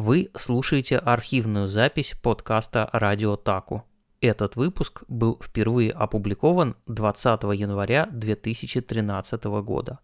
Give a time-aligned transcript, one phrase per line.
[0.00, 3.82] Вы слушаете архивную запись подкаста «Радио Таку».
[4.20, 9.98] Этот выпуск был впервые опубликован 20 января 2013 года.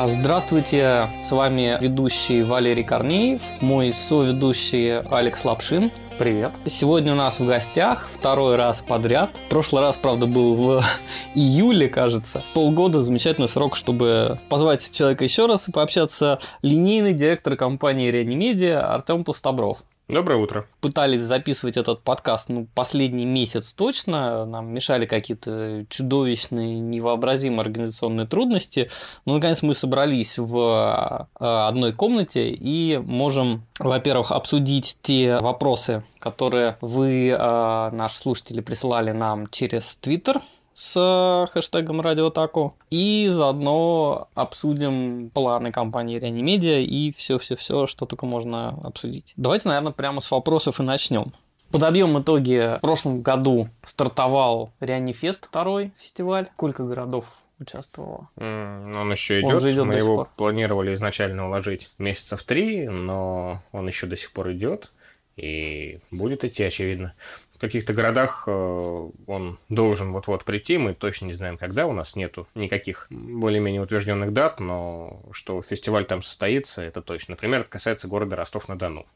[0.00, 5.92] Здравствуйте, с вами ведущий Валерий Корнеев, мой соведущий Алекс Лапшин.
[6.18, 6.52] Привет.
[6.66, 9.40] Сегодня у нас в гостях второй раз подряд.
[9.48, 10.84] Прошлый раз, правда, был в
[11.34, 12.42] июле, кажется.
[12.54, 16.38] Полгода замечательный срок, чтобы позвать человека еще раз и пообщаться.
[16.60, 19.82] Линейный директор компании Реанимедиа Артем Пустобров.
[20.12, 20.66] Доброе утро.
[20.82, 24.44] Пытались записывать этот подкаст ну, последний месяц точно.
[24.44, 28.90] Нам мешали какие-то чудовищные, невообразимые организационные трудности.
[29.24, 36.76] Но, наконец, мы собрались в э, одной комнате и можем, во-первых, обсудить те вопросы, которые
[36.82, 40.42] вы, э, наши слушатели, присылали нам через Твиттер
[40.74, 42.76] с хэштегом Радиотаку.
[42.90, 49.32] И заодно обсудим планы компании Реанимедиа и все-все-все, что только можно обсудить.
[49.36, 51.32] Давайте, наверное, прямо с вопросов и начнем.
[51.70, 52.76] Подобьем итоги.
[52.76, 56.48] В прошлом году стартовал Реанифест, второй фестиваль.
[56.54, 57.24] Сколько городов
[57.58, 58.28] участвовало?
[58.36, 59.54] Mm, он еще идет.
[59.54, 60.28] Он же идет Мы его пор.
[60.36, 64.92] планировали изначально уложить месяцев три, но он еще до сих пор идет
[65.36, 67.14] и будет идти, очевидно.
[67.62, 72.16] В каких-то городах э, он должен вот-вот прийти, мы точно не знаем, когда, у нас
[72.16, 77.34] нету никаких более-менее утвержденных дат, но что фестиваль там состоится, это точно.
[77.34, 79.06] Например, это касается города Ростов-на-Дону.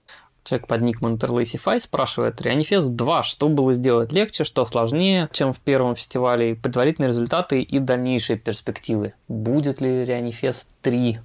[0.45, 5.59] Человек под ником Interlacify спрашивает, Реанифест 2, что было сделать легче, что сложнее, чем в
[5.59, 9.15] первом фестивале, предварительные результаты и дальнейшие перспективы.
[9.27, 11.19] Будет ли Реанифест 3?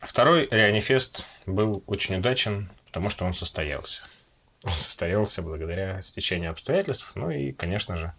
[0.00, 4.02] Второй Реанифест был очень удачен, потому что он состоялся.
[4.64, 8.12] Он состоялся благодаря стечению обстоятельств, ну и, конечно же,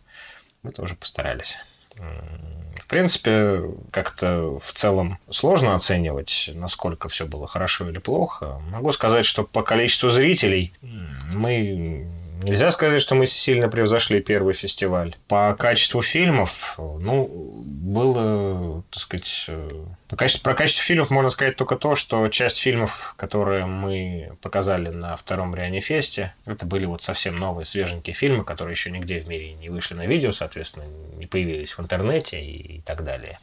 [0.63, 1.57] мы тоже постарались.
[1.95, 8.59] В принципе, как-то в целом сложно оценивать, насколько все было хорошо или плохо.
[8.69, 12.09] Могу сказать, что по количеству зрителей мы
[12.45, 15.15] нельзя сказать, что мы сильно превзошли первый фестиваль.
[15.27, 17.27] По качеству фильмов, ну,
[17.65, 19.69] было, так сказать, э,
[20.07, 24.89] по качеству, про качество фильмов можно сказать только то, что часть фильмов, которые мы показали
[24.89, 29.53] на втором Реанифесте, это были вот совсем новые, свеженькие фильмы, которые еще нигде в мире
[29.53, 30.85] не вышли на видео, соответственно,
[31.17, 33.39] не появились в интернете и так далее.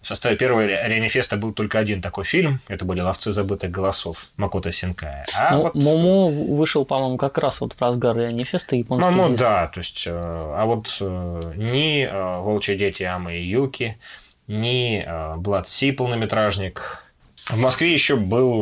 [0.00, 4.28] В составе первого Ре- Реанифеста был только один такой фильм, это были «Ловцы забытых голосов»
[4.36, 5.26] Макото Синкая.
[5.34, 5.74] А Ну, вот...
[5.74, 8.45] Момо вышел, по-моему, как раз вот в разгар Реанифеста
[8.76, 9.40] японский Ну, ну диск.
[9.40, 13.98] да, то есть, э, а вот э, ни э, «Волчьи дети» Амы и Юки,
[14.46, 15.06] ни
[15.38, 17.04] «Blood-C» полнометражник.
[17.48, 18.60] В Москве еще был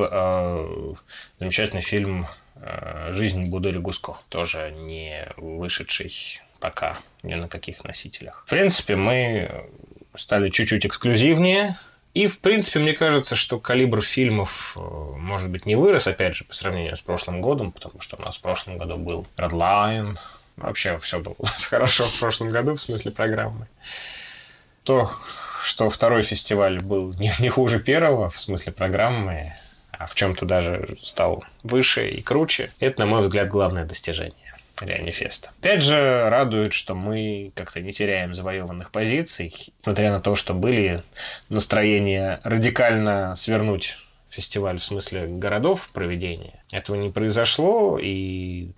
[1.38, 2.26] замечательный фильм
[3.10, 8.44] «Жизнь Будори Гуско», тоже не вышедший пока ни на каких носителях.
[8.46, 9.66] В принципе, мы
[10.14, 11.76] стали чуть-чуть эксклюзивнее,
[12.14, 16.44] и, в принципе, мне кажется, что калибр фильмов, э, может быть, не вырос, опять же,
[16.44, 20.16] по сравнению с прошлым годом, потому что у нас в прошлом году был Redline.
[20.56, 23.66] Вообще все было у нас хорошо в прошлом году в смысле программы.
[24.84, 25.10] То,
[25.64, 29.52] что второй фестиваль был не, не хуже первого в смысле программы,
[29.90, 34.43] а в чем-то даже стал выше и круче, это, на мой взгляд, главное достижение.
[34.80, 35.50] Реанифеста.
[35.60, 41.02] Опять же, радует, что мы как-то не теряем завоеванных позиций, несмотря на то, что были
[41.48, 43.98] настроения радикально свернуть
[44.30, 46.62] фестиваль в смысле городов проведения.
[46.72, 48.70] Этого не произошло, и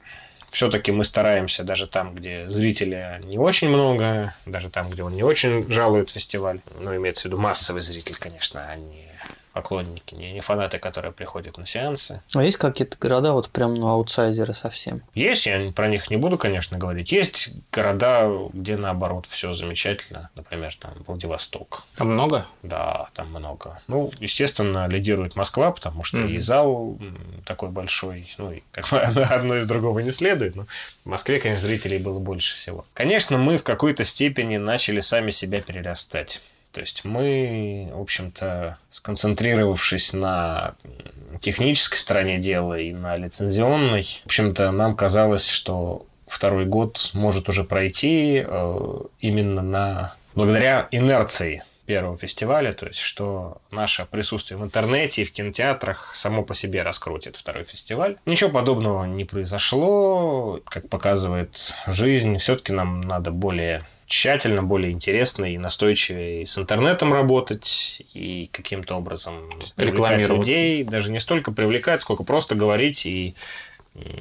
[0.50, 5.22] все-таки мы стараемся даже там, где зрителя не очень много, даже там, где он не
[5.22, 9.05] очень жалует фестиваль, ну, имеется в виду массовый зритель, конечно, а не
[9.56, 12.20] поклонники, не, не фанаты, которые приходят на сеансы.
[12.34, 15.00] А есть какие-то города, вот прям ну, аутсайдеры совсем?
[15.14, 17.10] Есть, я про них не буду, конечно, говорить.
[17.10, 20.28] Есть города, где наоборот все замечательно.
[20.34, 21.84] Например, там Владивосток.
[21.96, 22.44] А много?
[22.62, 23.80] Да, там много.
[23.88, 26.28] Ну, естественно, лидирует Москва, потому что Мгм.
[26.34, 26.98] и зал
[27.46, 30.66] такой большой, ну, и как бы одно из другого не следует, но
[31.02, 32.84] в Москве, конечно, зрителей было больше всего.
[32.92, 36.42] Конечно, мы в какой-то степени начали сами себя перерастать.
[36.72, 40.74] То есть мы, в общем-то, сконцентрировавшись на
[41.40, 47.64] технической стороне дела и на лицензионной, в общем-то, нам казалось, что второй год может уже
[47.64, 55.22] пройти э, именно на благодаря инерции первого фестиваля, то есть что наше присутствие в интернете
[55.22, 58.16] и в кинотеатрах само по себе раскрутит второй фестиваль.
[58.26, 65.58] Ничего подобного не произошло, как показывает жизнь, все-таки нам надо более тщательно, более интересно и
[65.58, 70.40] настойчивее с интернетом работать и каким-то образом привлекать Рекламировать.
[70.40, 73.34] людей, даже не столько привлекать, сколько просто говорить и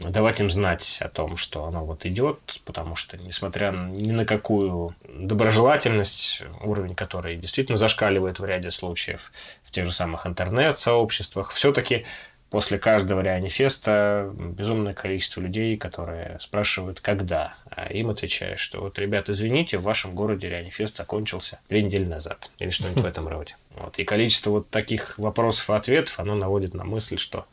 [0.02, 4.96] давать им знать о том, что оно вот идет, потому что, несмотря ни на какую
[5.08, 9.32] доброжелательность, уровень которой действительно зашкаливает в ряде случаев,
[9.64, 12.06] в тех же самых интернет-сообществах, все-таки
[12.56, 17.54] после каждого реанифеста безумное количество людей, которые спрашивают, когда.
[17.70, 22.50] А им отвечаешь, что вот, ребят, извините, в вашем городе реанифест закончился две недели назад.
[22.60, 23.58] Или что-нибудь в этом роде.
[23.72, 24.00] Вот.
[24.00, 27.46] И количество вот таких вопросов и ответов, оно наводит на мысль, что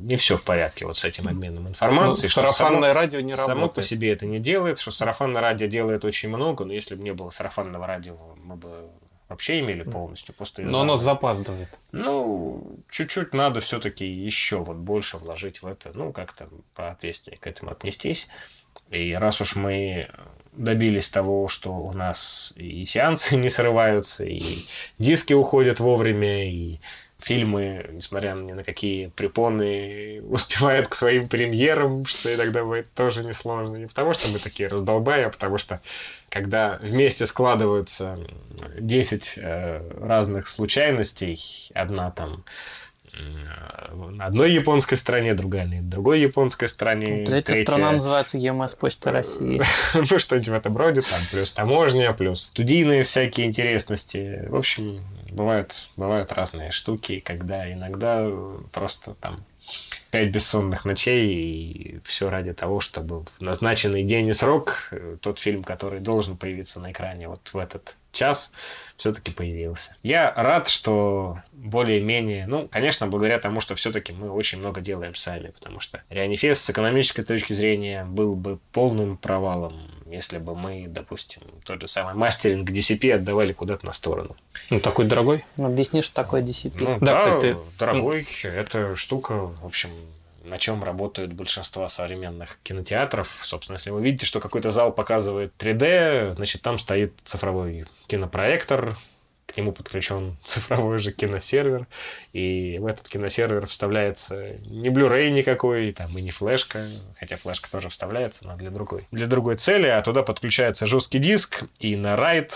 [0.00, 2.24] не все в порядке вот с этим обменом информацией.
[2.24, 3.58] Ну, что сарафанное само, радио не само работает.
[3.60, 7.04] Само по себе это не делает, что сарафанное радио делает очень много, но если бы
[7.04, 8.90] не было сарафанного радио, мы бы
[9.34, 11.68] вообще имели полностью пустые Но оно запаздывает.
[11.92, 17.72] Ну, чуть-чуть надо все-таки еще вот больше вложить в это, ну, как-то поответственнее к этому
[17.72, 18.28] отнестись.
[18.90, 20.08] И раз уж мы
[20.52, 24.64] добились того, что у нас и сеансы не срываются, и
[24.98, 26.80] диски уходят вовремя, и
[27.24, 33.76] фильмы, несмотря ни на какие препоны, успевают к своим премьерам, что иногда бывает тоже несложно.
[33.76, 35.80] Не потому, что мы такие раздолбаи, а потому что
[36.28, 38.18] когда вместе складываются
[38.78, 42.44] 10 э, разных случайностей, одна там
[43.92, 47.24] на одной японской стране, другая на другой японской стране.
[47.24, 47.62] Третья, третья...
[47.62, 49.62] страна называется ЕМС Почта России.
[49.94, 54.46] ну, что-нибудь в этом роде, там плюс таможня, плюс студийные всякие интересности.
[54.48, 55.00] В общем,
[55.34, 58.30] бывают, бывают разные штуки, когда иногда
[58.72, 59.44] просто там
[60.10, 65.38] пять бессонных ночей, и все ради того, чтобы в назначенный день и срок э, тот
[65.38, 68.52] фильм, который должен появиться на экране вот в этот час,
[68.96, 69.96] все-таки появился.
[70.02, 75.48] Я рад, что более-менее, ну, конечно, благодаря тому, что все-таки мы очень много делаем сами,
[75.48, 79.74] потому что Реанифест с экономической точки зрения был бы полным провалом,
[80.06, 84.36] если бы мы, допустим, тот же самый мастеринг DCP отдавали куда-то на сторону.
[84.70, 85.44] Ну, такой дорогой?
[85.56, 86.72] Ну, объясни, что такое DCP.
[86.78, 88.26] Ну, да, да кстати, дорогой.
[88.42, 88.48] Ты...
[88.48, 89.90] Это штука, в общем,
[90.44, 93.40] на чем работают большинство современных кинотеатров.
[93.42, 98.96] Собственно, если вы видите, что какой-то зал показывает 3D, значит, там стоит цифровой кинопроектор,
[99.46, 101.86] к нему подключен цифровой же киносервер,
[102.32, 106.86] и в этот киносервер вставляется не Blu-ray никакой, там и не флешка,
[107.18, 111.64] хотя флешка тоже вставляется, но для другой, для другой цели, а туда подключается жесткий диск,
[111.78, 112.52] и на RAID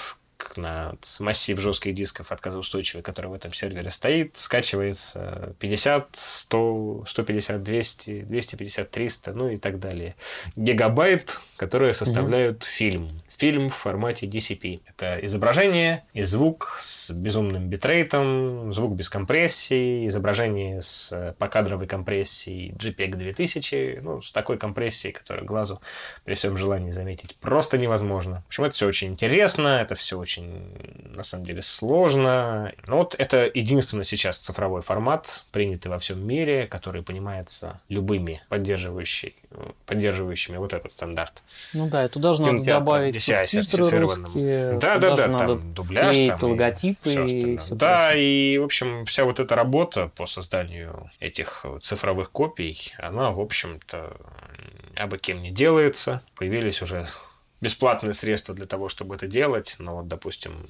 [0.56, 8.20] на массив жестких дисков отказоустойчивый, который в этом сервере стоит, скачивается 50, 100, 150, 200,
[8.22, 10.16] 250, 300, ну и так далее.
[10.56, 12.66] Гигабайт, которые составляют угу.
[12.66, 14.80] фильм фильм в формате DCP.
[14.86, 23.14] Это изображение и звук с безумным битрейтом, звук без компрессии, изображение с покадровой компрессией JPEG
[23.14, 25.80] 2000, ну, с такой компрессией, которую глазу
[26.24, 28.42] при всем желании заметить просто невозможно.
[28.46, 32.72] В общем, это все очень интересно, это все очень, на самом деле, сложно.
[32.88, 39.34] Но вот это единственный сейчас цифровой формат, принятый во всем мире, который понимается любыми поддерживающими,
[39.86, 41.42] поддерживающими вот этот стандарт.
[41.72, 44.78] Ну да, и туда же надо добавить субтитры русские.
[44.78, 49.40] Да, да, да, там дубляж, там логотипы и все Да, и, в общем, вся вот
[49.40, 54.16] эта работа по созданию этих цифровых копий, она, в общем-то,
[54.96, 56.22] абы кем не делается.
[56.34, 57.06] Появились уже
[57.60, 60.66] бесплатные средства для того, чтобы это делать, но вот, допустим,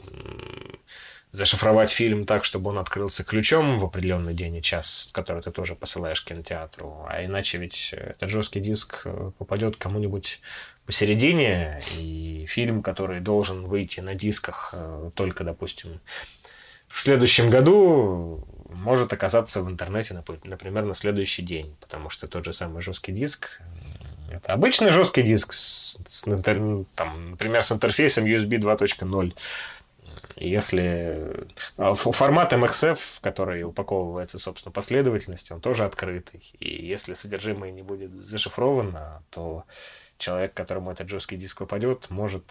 [1.32, 5.74] зашифровать фильм так, чтобы он открылся ключом в определенный день и час, который ты тоже
[5.74, 9.06] посылаешь кинотеатру, а иначе ведь этот жесткий диск
[9.38, 10.40] попадет кому-нибудь
[10.88, 16.00] посередине, и фильм, который должен выйти на дисках э, только, допустим,
[16.86, 20.14] в следующем году, может оказаться в интернете,
[20.44, 23.60] например, на следующий день, потому что тот же самый жесткий диск
[24.30, 26.22] э, это обычный жесткий диск, с, с,
[26.94, 29.34] там, например, с интерфейсом USB 2.0.
[30.40, 36.42] Если э, формат MXF, который упаковывается, собственно, последовательностью, он тоже открытый.
[36.60, 39.64] И если содержимое не будет зашифровано, то
[40.16, 42.44] человек, которому этот жесткий диск попадет, может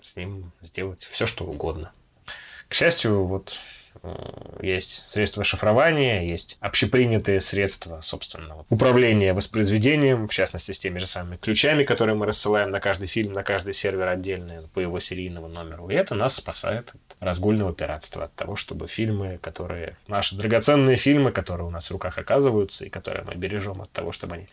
[0.00, 1.92] с ним сделать все, что угодно.
[2.68, 3.56] К счастью, вот
[4.60, 11.36] есть средства шифрования, есть общепринятые средства, собственно, управления воспроизведением, в частности, с теми же самыми
[11.36, 15.88] ключами, которые мы рассылаем на каждый фильм, на каждый сервер отдельно по его серийному номеру.
[15.88, 19.96] И это нас спасает от разгульного пиратства, от того, чтобы фильмы, которые...
[20.08, 24.10] Наши драгоценные фильмы, которые у нас в руках оказываются, и которые мы бережем от того,
[24.10, 24.48] чтобы они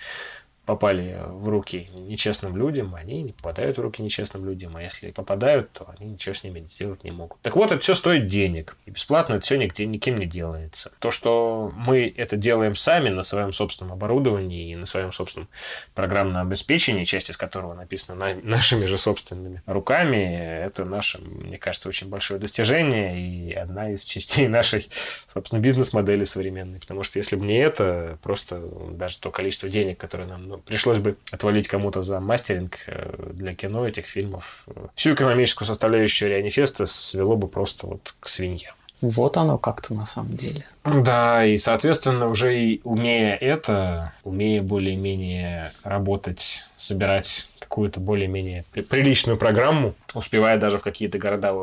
[0.69, 5.71] попали в руки нечестным людям, они не попадают в руки нечестным людям, а если попадают,
[5.71, 7.41] то они ничего с ними сделать не могут.
[7.41, 10.91] Так вот, это все стоит денег, и бесплатно это все нигде, никем не делается.
[10.99, 15.49] То, что мы это делаем сами на своем собственном оборудовании и на своем собственном
[15.95, 21.89] программном обеспечении, часть из которого написана на, нашими же собственными руками, это наше, мне кажется,
[21.89, 24.87] очень большое достижение и одна из частей нашей,
[25.25, 26.79] собственно, бизнес-модели современной.
[26.79, 28.61] Потому что если бы не это, просто
[28.91, 33.87] даже то количество денег, которое нам пришлось бы отвалить кому-то за мастеринг э, для кино
[33.87, 38.73] этих фильмов, э, всю экономическую составляющую Реанифеста свело бы просто вот к свинье.
[39.01, 40.65] Вот оно как-то на самом деле.
[40.83, 49.93] Да, и, соответственно, уже и умея это, умея более-менее работать, собирать какую-то более-менее приличную программу,
[50.15, 51.55] успевая даже в какие-то города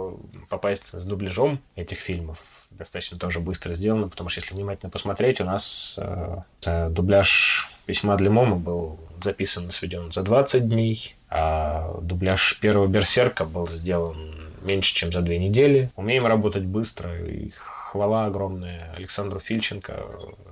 [0.49, 2.39] попасть с дубляжом этих фильмов,
[2.71, 8.31] достаточно тоже быстро сделано, потому что если внимательно посмотреть, у нас э, дубляж письма для
[8.31, 14.95] Мома был записан и сведен за 20 дней, а дубляж первого Берсерка был сделан меньше,
[14.95, 15.91] чем за две недели.
[15.97, 20.05] Умеем работать быстро, и хвала огромная Александру Фильченко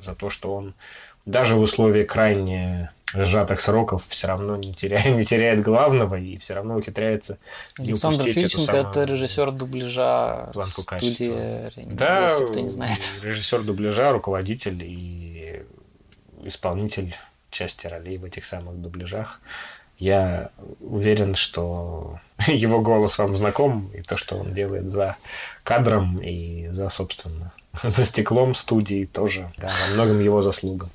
[0.05, 0.75] за то, что он
[1.27, 6.55] даже в условиях крайне сжатых сроков все равно не теряет, не теряет главного и все
[6.55, 7.39] равно ухитряется
[7.79, 8.89] Александр Фильченко самую...
[8.89, 12.99] это режиссер дубляжа планку студии, да, если кто не знает.
[13.23, 15.63] режиссер дубляжа, руководитель и
[16.45, 17.15] исполнитель
[17.51, 19.41] части ролей в этих самых дубляжах.
[19.97, 25.17] Я уверен, что его голос вам знаком, и то, что он делает за
[25.63, 30.89] кадром и за, собственно, за стеклом студии тоже, да, во многом его заслуга.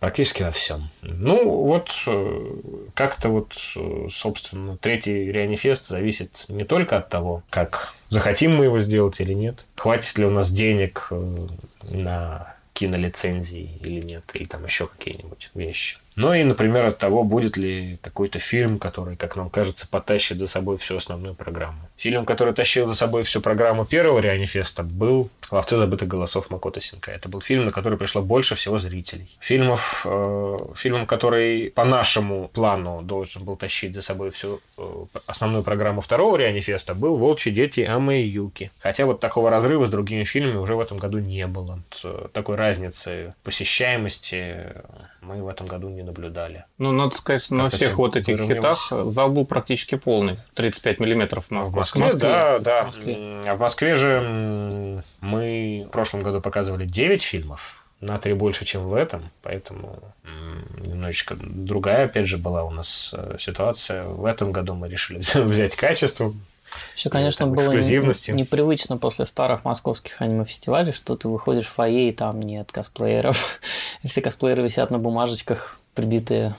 [0.00, 0.90] Практически во всем.
[1.02, 2.56] Ну, вот э,
[2.94, 8.78] как-то вот, э, собственно, третий Реанифест зависит не только от того, как захотим мы его
[8.78, 11.48] сделать или нет, хватит ли у нас денег э,
[11.90, 15.98] на кинолицензии или нет, или там еще какие-нибудь вещи.
[16.18, 20.48] Ну и, например, от того, будет ли какой-то фильм, который, как нам кажется, потащит за
[20.48, 21.78] собой всю основную программу.
[21.96, 27.12] Фильм, который тащил за собой всю программу первого Реанифеста, был «Ловцы забытых голосов Макото Синка».
[27.12, 29.28] Это был фильм, на который пришло больше всего зрителей.
[29.38, 35.62] Фильмов, э, фильм, который по нашему плану должен был тащить за собой всю э, основную
[35.62, 38.72] программу второго Реанифеста, был «Волчьи дети Амы и Юки».
[38.80, 41.78] Хотя вот такого разрыва с другими фильмами уже в этом году не было.
[42.02, 44.74] Э, такой разницы посещаемости
[45.28, 46.64] мы в этом году не наблюдали.
[46.78, 50.38] Ну, надо сказать, на всех вот этих хитах зал был практически полный.
[50.54, 51.72] 35 миллиметров в Москве.
[51.72, 52.82] В Москве, Москве да, да.
[52.82, 53.40] В Москве.
[53.46, 58.88] А в Москве же мы в прошлом году показывали 9 фильмов на три больше, чем
[58.88, 59.98] в этом, поэтому
[60.76, 64.04] немножечко другая, опять же, была у нас э, ситуация.
[64.04, 66.32] В этом году мы решили взять качество,
[66.94, 72.12] еще, конечно, там, было непривычно после старых московских аниме-фестивалей, что ты выходишь в фойе, и
[72.12, 73.60] там нет косплееров.
[74.02, 76.56] И все косплееры висят на бумажечках, прибитые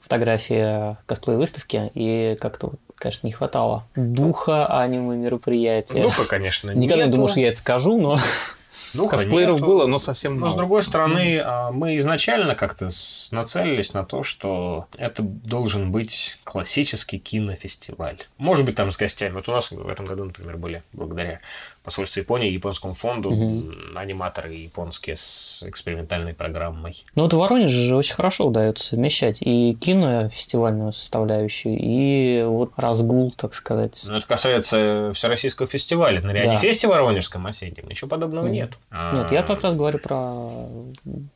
[0.00, 6.02] фотографии косплей-выставки, и как-то, конечно, не хватало духа аниме-мероприятия.
[6.02, 8.18] Духа, конечно, Никогда не думал, что я это скажу, но...
[8.94, 9.66] Ну, Косплееров нету.
[9.66, 10.46] было, но совсем мало.
[10.46, 11.72] Но, с другой стороны, mm-hmm.
[11.72, 12.90] мы изначально как-то
[13.30, 18.18] нацелились на то, что это должен быть классический кинофестиваль.
[18.38, 19.34] Может быть, там с гостями.
[19.34, 21.40] Вот у нас в этом году, например, были, благодаря
[21.82, 23.72] посольству Японии, японскому фонду, угу.
[23.96, 27.04] аниматоры японские с экспериментальной программой.
[27.14, 33.32] Ну вот в Воронеже же очень хорошо удается совмещать и кинофестивальную составляющую, и вот разгул,
[33.32, 34.04] так сказать.
[34.06, 36.20] Ну это касается Всероссийского фестиваля.
[36.20, 36.94] На Реанифесте да.
[36.94, 38.72] Воронежском осеннем ничего подобного нет.
[38.90, 40.50] Нет, я как раз говорю про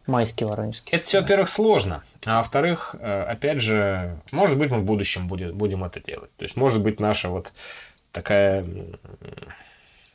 [0.06, 0.92] майский Воронежский.
[0.92, 2.02] Это все, во-первых, сложно.
[2.24, 6.30] А во-вторых, э, опять же, может быть, мы в будущем будем, будем это делать.
[6.36, 7.52] То есть, может быть, наша вот
[8.10, 8.64] такая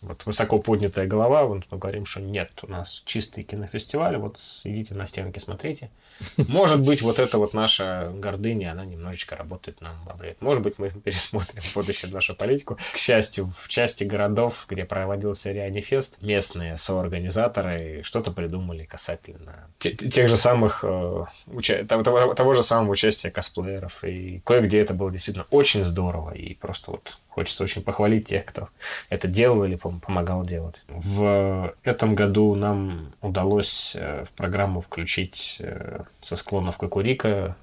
[0.02, 4.96] вот высоко поднятая голова, вот мы говорим, что нет, у нас чистый кинофестиваль, вот идите
[4.96, 5.92] на стенки, смотрите.
[6.38, 10.42] Может быть, вот эта вот наша гордыня, она немножечко работает нам во вред.
[10.42, 12.80] Может быть, мы пересмотрим в будущем нашу политику.
[12.94, 20.38] К счастью, в части городов, где проводился Реанифест, местные соорганизаторы что-то придумали касательно тех же
[20.38, 21.26] самых, э,
[21.88, 24.04] того, того же самого участия косплееров.
[24.04, 26.32] И кое-где это было действительно очень здорово.
[26.32, 28.68] И просто вот Хочется очень похвалить тех, кто
[29.10, 30.84] это делал или помогал делать.
[30.90, 37.56] В этом году нам удалось э, в программу включить э, со склонов Кокурика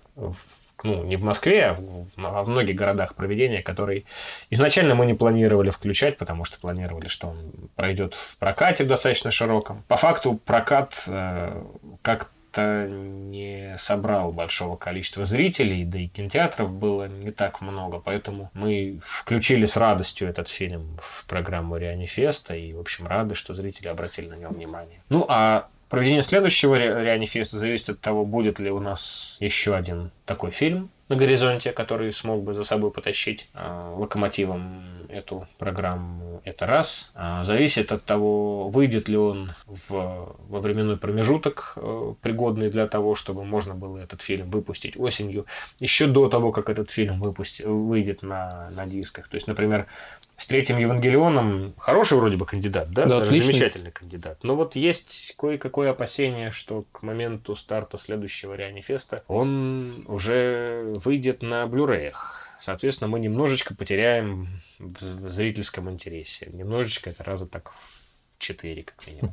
[0.83, 1.77] ну, не в Москве, а
[2.17, 4.05] во многих городах проведения, которые
[4.49, 9.31] изначально мы не планировали включать, потому что планировали, что он пройдет в прокате в достаточно
[9.31, 9.85] широком.
[9.89, 11.63] По факту прокат э,
[12.03, 18.51] как как-то не собрал большого количества зрителей, да и кинотеатров было не так много, поэтому
[18.55, 23.89] мы включили с радостью этот фильм в программу Реанифеста и, в общем, рады, что зрители
[23.89, 25.01] обратили на него внимание.
[25.09, 30.51] Ну, а Проведение следующего Реанифеста зависит от того, будет ли у нас еще один такой
[30.51, 36.43] фильм на горизонте, который смог бы за собой потащить э, локомотивом эту программу.
[36.45, 37.11] Это раз.
[37.15, 43.15] А зависит от того, выйдет ли он в, во временной промежуток, э, пригодный для того,
[43.15, 45.47] чтобы можно было этот фильм выпустить осенью,
[45.79, 49.29] еще до того, как этот фильм выпусти, выйдет на, на дисках.
[49.29, 49.87] То есть, например,
[50.39, 53.07] с третьим Евангелионом хороший вроде бы кандидат, да?
[53.07, 54.45] да Даже замечательный кандидат.
[54.45, 61.67] Но вот есть кое-какое опасение, что к моменту старта следующего Реанифеста он уже выйдет на
[61.67, 62.47] блюреях.
[62.61, 66.49] Соответственно, мы немножечко потеряем в зрительском интересе.
[66.53, 69.33] Немножечко это раза так в четыре, как минимум.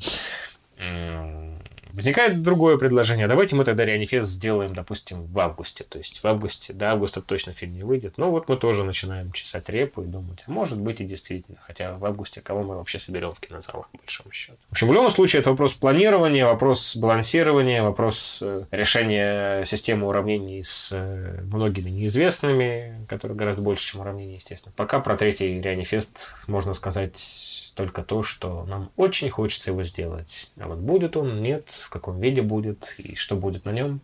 [1.93, 3.27] Возникает другое предложение.
[3.27, 5.83] Давайте мы тогда Реанифест сделаем, допустим, в августе.
[5.83, 8.17] То есть в августе, до августа точно фильм не выйдет.
[8.17, 11.57] Но вот мы тоже начинаем чесать репу и думать, а может быть и действительно.
[11.61, 14.57] Хотя в августе кого мы вообще соберем в кинозалах, по большому счету.
[14.69, 20.63] В общем, в любом случае, это вопрос планирования, вопрос балансирования, вопрос э, решения системы уравнений
[20.63, 24.73] с э, многими неизвестными, которые гораздо больше, чем уравнения, естественно.
[24.75, 30.51] Пока про третий Реанифест можно сказать только то, что нам очень хочется его сделать.
[30.57, 34.01] А вот будет он, нет, в каком виде будет и что будет на нем,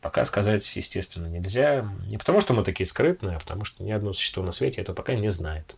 [0.00, 1.88] пока сказать, естественно, нельзя.
[2.06, 4.92] Не потому, что мы такие скрытные, а потому, что ни одно существо на свете это
[4.92, 5.76] пока не знает.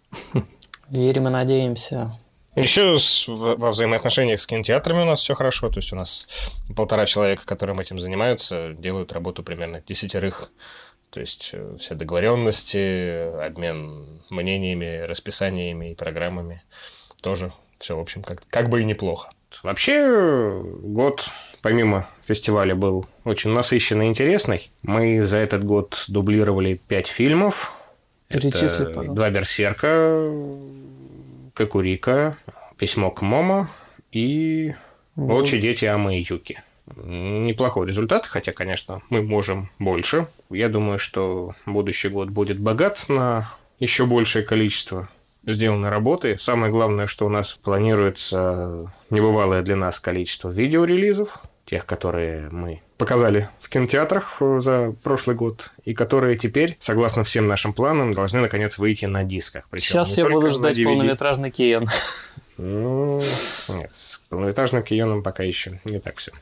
[0.88, 2.18] Верим и надеемся.
[2.57, 5.68] Еще с, во взаимоотношениях с кинотеатрами у нас все хорошо.
[5.71, 6.26] То есть у нас
[6.75, 10.50] полтора человека, которым этим занимаются, делают работу примерно десятерых.
[11.11, 16.62] То есть э, все договоренности, обмен мнениями, расписаниями и программами
[17.23, 19.30] тоже все, в общем, как, как бы и неплохо.
[19.62, 21.28] Вообще, год
[21.62, 24.71] помимо фестиваля был очень насыщенный и интересный.
[24.83, 27.73] Мы за этот год дублировали пять фильмов.
[28.28, 29.14] Перечисли, Это пожалуйста.
[29.14, 30.26] Два «Берсерка»,
[31.55, 32.37] «Кокурика»,
[32.76, 33.71] «Письмо к Момо»
[34.12, 34.75] и
[35.17, 36.62] «Волчьи дети Амы и Юки».
[37.05, 40.28] Неплохой результат, хотя, конечно, мы можем больше.
[40.50, 45.09] Я думаю, что будущий год будет богат на еще большее количество
[45.47, 46.37] сделаны работы.
[46.38, 53.49] Самое главное, что у нас планируется небывалое для нас количество видеорелизов, тех, которые мы показали
[53.61, 59.04] в кинотеатрах за прошлый год, и которые теперь, согласно всем нашим планам, должны наконец выйти
[59.04, 59.68] на дисках.
[59.71, 61.88] Причем Сейчас я буду ждать полнометражный Киен.
[62.57, 63.21] Ну,
[63.68, 66.33] нет, с полнометражным Киеном пока еще не так все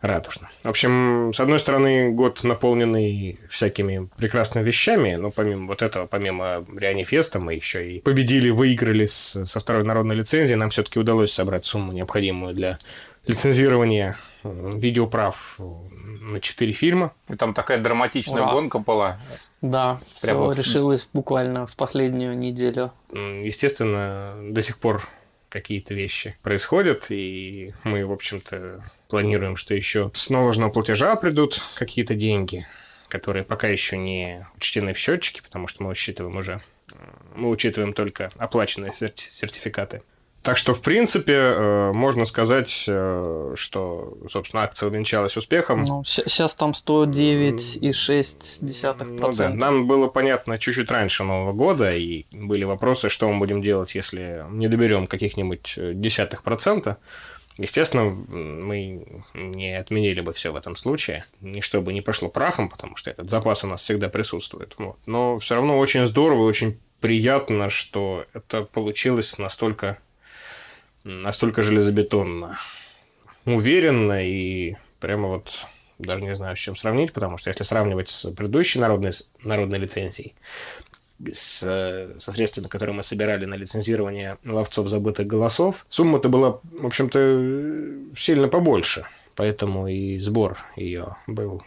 [0.00, 0.50] радужно.
[0.62, 6.64] В общем, с одной стороны, год наполненный всякими прекрасными вещами, но помимо вот этого, помимо
[6.74, 10.54] Реанифеста, мы еще и победили, выиграли с, со второй народной лицензии.
[10.54, 12.78] Нам все-таки удалось собрать сумму, необходимую для
[13.26, 17.12] лицензирования видеоправ на четыре фильма.
[17.28, 18.52] И там такая драматичная Ура.
[18.52, 19.20] гонка была.
[19.60, 20.56] Да, все вот...
[20.56, 22.92] решилось буквально в последнюю неделю.
[23.12, 25.06] Естественно, до сих пор
[25.50, 32.14] какие-то вещи происходят, и мы, в общем-то, планируем, что еще с наложенного платежа придут какие-то
[32.14, 32.66] деньги,
[33.08, 36.60] которые пока еще не учтены в счетчике, потому что мы учитываем уже,
[37.34, 40.02] мы учитываем только оплаченные сертификаты.
[40.42, 45.82] Так что, в принципе, э, можно сказать, э, что, собственно, акция увенчалась успехом.
[45.82, 49.18] Ну, сейчас там 109,6%.
[49.20, 49.50] Ну, да.
[49.50, 54.46] Нам было понятно чуть-чуть раньше Нового года, и были вопросы, что мы будем делать, если
[54.48, 56.96] не доберем каких-нибудь э, десятых процента.
[57.60, 62.96] Естественно, мы не отменили бы все в этом случае, ни чтобы не пошло прахом, потому
[62.96, 64.74] что этот запас у нас всегда присутствует.
[64.78, 64.96] Вот.
[65.04, 69.98] Но все равно очень здорово, очень приятно, что это получилось настолько,
[71.04, 72.58] настолько железобетонно,
[73.44, 75.52] уверенно и прямо вот
[75.98, 79.12] даже не знаю, с чем сравнить, потому что если сравнивать с предыдущей народной,
[79.44, 80.34] народной лицензией,
[81.32, 81.58] с,
[82.18, 88.48] со средствами, которые мы собирали на лицензирование ловцов забытых голосов, сумма-то была, в общем-то, сильно
[88.48, 89.04] побольше.
[89.34, 91.62] Поэтому и сбор ее был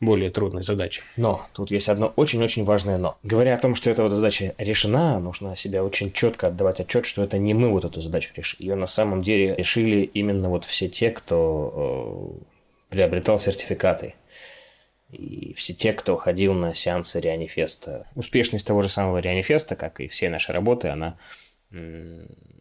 [0.00, 1.02] более трудной задачей.
[1.16, 3.16] Но тут есть одно очень-очень важное но.
[3.22, 7.22] Говоря о том, что эта вот задача решена, нужно себя очень четко отдавать отчет, что
[7.22, 8.62] это не мы вот эту задачу решили.
[8.68, 12.40] Ее на самом деле решили именно вот все те, кто
[12.90, 14.14] э, приобретал сертификаты
[15.12, 18.06] и все те, кто ходил на сеансы Реанифеста.
[18.14, 21.16] Успешность того же самого Реанифеста, как и все наши работы, она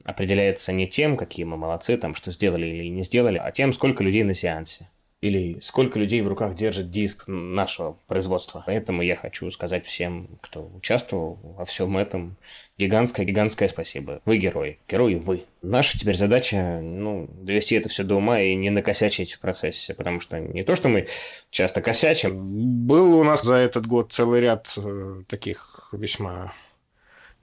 [0.04, 4.04] определяется не тем, какие мы молодцы, там, что сделали или не сделали, а тем, сколько
[4.04, 4.88] людей на сеансе
[5.22, 8.64] или сколько людей в руках держит диск нашего производства.
[8.66, 12.38] Поэтому я хочу сказать всем, кто участвовал во всем этом,
[12.80, 14.22] гигантское-гигантское спасибо.
[14.26, 14.80] Вы герои.
[14.90, 15.44] Герои вы.
[15.62, 20.20] Наша теперь задача, ну, довести это все до ума и не накосячить в процессе, потому
[20.20, 21.08] что не то, что мы
[21.52, 22.88] часто косячим.
[22.88, 26.52] Был у нас за этот год целый ряд э, таких весьма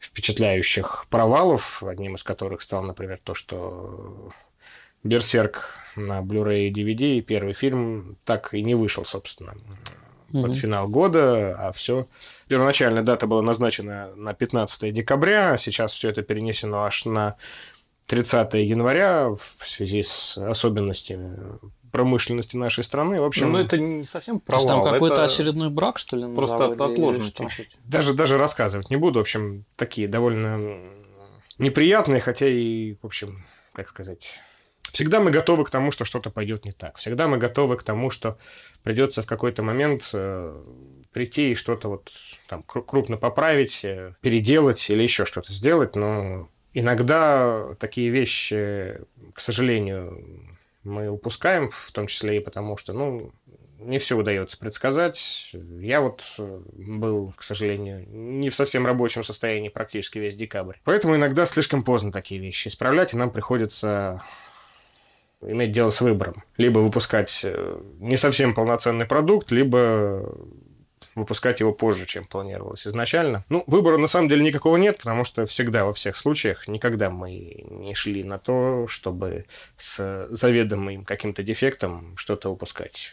[0.01, 4.33] впечатляющих провалов, одним из которых стал, например, то, что
[5.09, 9.55] Берсерк на Blu-ray и DVD, и первый фильм так и не вышел, собственно,
[10.33, 10.42] mm-hmm.
[10.42, 12.07] под финал года, а все.
[12.47, 17.37] Первоначальная дата была назначена на 15 декабря, а сейчас все это перенесено аж на
[18.07, 21.59] 30 января в связи с особенностями
[21.90, 23.21] промышленности нашей страны.
[23.21, 24.66] В общем, ну, это не совсем провал.
[24.66, 25.25] То есть там какой-то это...
[25.25, 26.35] очередной брак, что ли?
[26.35, 27.71] Просто отложено чуть-чуть.
[27.85, 29.18] Даже, даже рассказывать не буду.
[29.18, 30.79] В общем, такие довольно
[31.59, 34.35] неприятные, хотя и, в общем, как сказать...
[34.92, 36.98] Всегда мы готовы к тому, что что-то пойдет не так.
[36.98, 38.38] Всегда мы готовы к тому, что
[38.83, 40.62] придется в какой-то момент э,
[41.12, 42.12] прийти и что-то вот
[42.48, 49.01] там крупно поправить, э, переделать или еще что-то сделать, но иногда такие вещи,
[49.35, 50.22] к сожалению,
[50.85, 53.33] мы упускаем, в том числе и потому, что, ну,
[53.79, 55.51] не все удается предсказать.
[55.53, 60.77] Я вот э, был, к сожалению, не в совсем рабочем состоянии практически весь декабрь.
[60.85, 64.22] Поэтому иногда слишком поздно такие вещи исправлять, и нам приходится
[65.42, 66.42] иметь дело с выбором.
[66.57, 70.35] Либо выпускать э, не совсем полноценный продукт, либо
[71.18, 73.44] выпускать его позже, чем планировалось изначально.
[73.48, 77.64] Ну, выбора на самом деле никакого нет, потому что всегда, во всех случаях, никогда мы
[77.68, 79.46] не шли на то, чтобы
[79.77, 83.12] с заведомым каким-то дефектом что-то выпускать.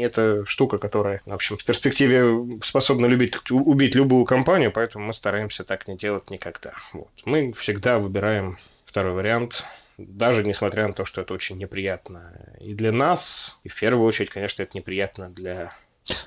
[0.00, 5.64] Это штука, которая, в общем, в перспективе способна любить, убить любую компанию, поэтому мы стараемся
[5.64, 6.72] так не делать никогда.
[6.92, 7.10] Вот.
[7.24, 9.64] Мы всегда выбираем второй вариант,
[9.98, 14.30] даже несмотря на то, что это очень неприятно и для нас, и в первую очередь,
[14.30, 15.72] конечно, это неприятно для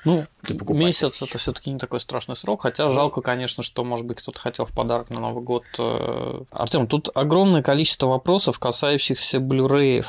[0.04, 0.28] ну,
[0.68, 4.66] месяц это все-таки не такой страшный срок, хотя жалко, конечно, что, может быть, кто-то хотел
[4.66, 5.64] в подарок на Новый год.
[5.80, 10.06] Э, Артем, тут огромное количество вопросов, касающихся Blu-ray.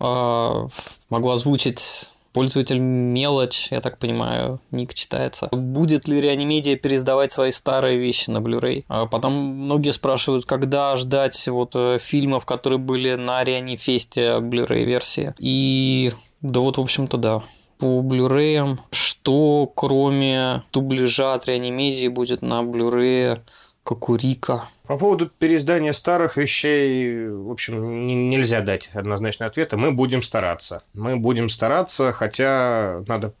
[0.00, 0.68] Э,
[1.10, 5.48] могу озвучить Пользователь мелочь, я так понимаю, ник читается.
[5.52, 8.84] Будет ли Реанимедиа пересдавать свои старые вещи на Blu-ray?
[8.88, 15.34] А потом многие спрашивают, когда ждать вот э, фильмов, которые были на Реанифесте Blu-ray версии.
[15.38, 17.42] И да вот, в общем-то, да
[17.82, 23.40] по Blu-ray, что кроме дубляжа от реанимедии будет на Blu-ray
[23.82, 24.68] Кокурика.
[24.86, 29.76] По поводу переиздания старых вещей, в общем, не, нельзя дать однозначного ответа.
[29.76, 30.82] Мы будем стараться.
[30.92, 33.32] Мы будем стараться, хотя надо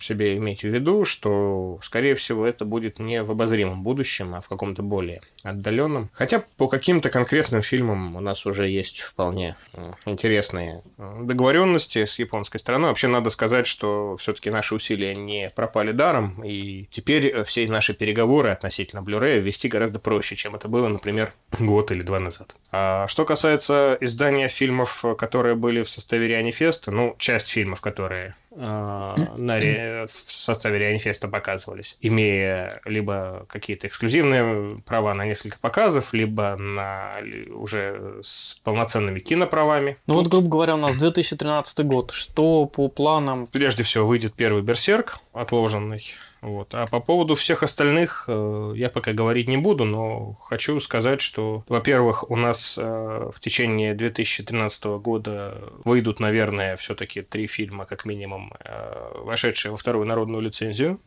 [0.00, 4.48] себе иметь в виду, что, скорее всего, это будет не в обозримом будущем, а в
[4.48, 6.10] каком-то более отдаленном.
[6.12, 12.18] Хотя по каким-то конкретным фильмам у нас уже есть вполне э, интересные э, договоренности с
[12.18, 12.88] японской стороной.
[12.88, 18.50] Вообще надо сказать, что все-таки наши усилия не пропали даром, и теперь все наши переговоры
[18.50, 22.54] относительно Blu-ray вести гораздо проще, чем это было, например, год или два назад.
[22.72, 29.14] А что касается издания фильмов, которые были в составе Реанифеста, ну, часть фильмов, которые а,
[29.36, 30.06] на ре...
[30.06, 37.16] в составе Реанифеста показывались, имея либо какие-то эксклюзивные права на несколько показов, либо на
[37.50, 39.96] уже с полноценными киноправами.
[40.06, 40.24] Ну Тут...
[40.24, 42.10] вот, грубо говоря, у нас 2013 год.
[42.10, 43.46] Что по планам?
[43.46, 46.04] Прежде всего выйдет первый Берсерк, отложенный
[46.44, 46.74] вот.
[46.74, 51.64] А по поводу всех остальных э, я пока говорить не буду, но хочу сказать, что,
[51.68, 55.54] во-первых, у нас э, в течение 2013 года
[55.84, 60.98] выйдут, наверное, все-таки три фильма, как минимум, э, вошедшие во вторую народную лицензию.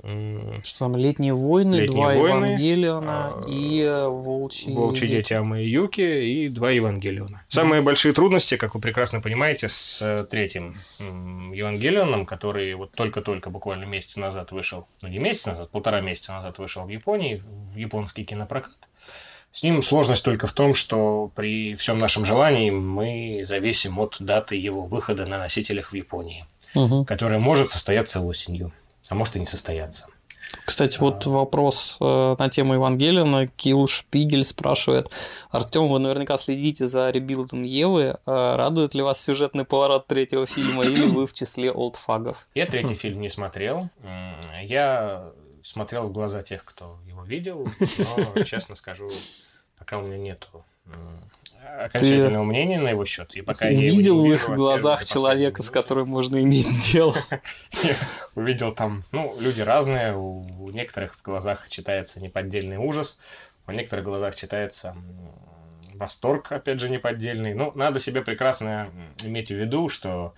[0.64, 5.68] Что там «Летние войны», «Летние «Два войны», Евангелиона э, и «Волчьи, Волчьи дети» Амы и
[5.68, 7.44] Юки и «Два Евангелиона».
[7.48, 10.74] Самые большие трудности, как вы прекрасно понимаете, с третьим
[11.54, 16.58] Евангелионом, который вот только-только буквально месяц назад вышел, ну не месяц назад, полтора месяца назад
[16.58, 18.72] вышел в Японии, в японский кинопрокат.
[19.52, 24.56] С ним сложность только в том, что при всем нашем желании мы зависим от даты
[24.56, 27.06] его выхода на носителях в Японии, угу.
[27.06, 28.72] которая может состояться осенью,
[29.10, 30.08] а может и не состояться.
[30.68, 33.48] Кстати, вот вопрос э, на тему Евангелина.
[33.48, 35.10] Килл Шпигель спрашивает.
[35.50, 38.18] Артем, вы наверняка следите за ребилдом Евы.
[38.26, 42.50] Э, радует ли вас сюжетный поворот третьего фильма или вы в числе олдфагов?
[42.54, 43.90] Я третий фильм не смотрел.
[44.62, 45.32] Я
[45.64, 47.66] смотрел в глаза тех, кто его видел,
[48.36, 49.08] но, честно скажу,
[49.80, 50.66] пока у меня нету
[51.86, 53.36] окончательного Ты мнения на его счет.
[53.36, 57.16] И пока видел в их глазах человека, с которым можно иметь дело.
[58.36, 63.20] Увидел там, ну, люди разные, у некоторых в глазах читается неподдельный ужас,
[63.68, 64.96] у некоторых в глазах читается
[65.94, 67.54] восторг, опять же, неподдельный.
[67.54, 68.90] Ну, надо себе прекрасно
[69.24, 70.34] иметь в виду, что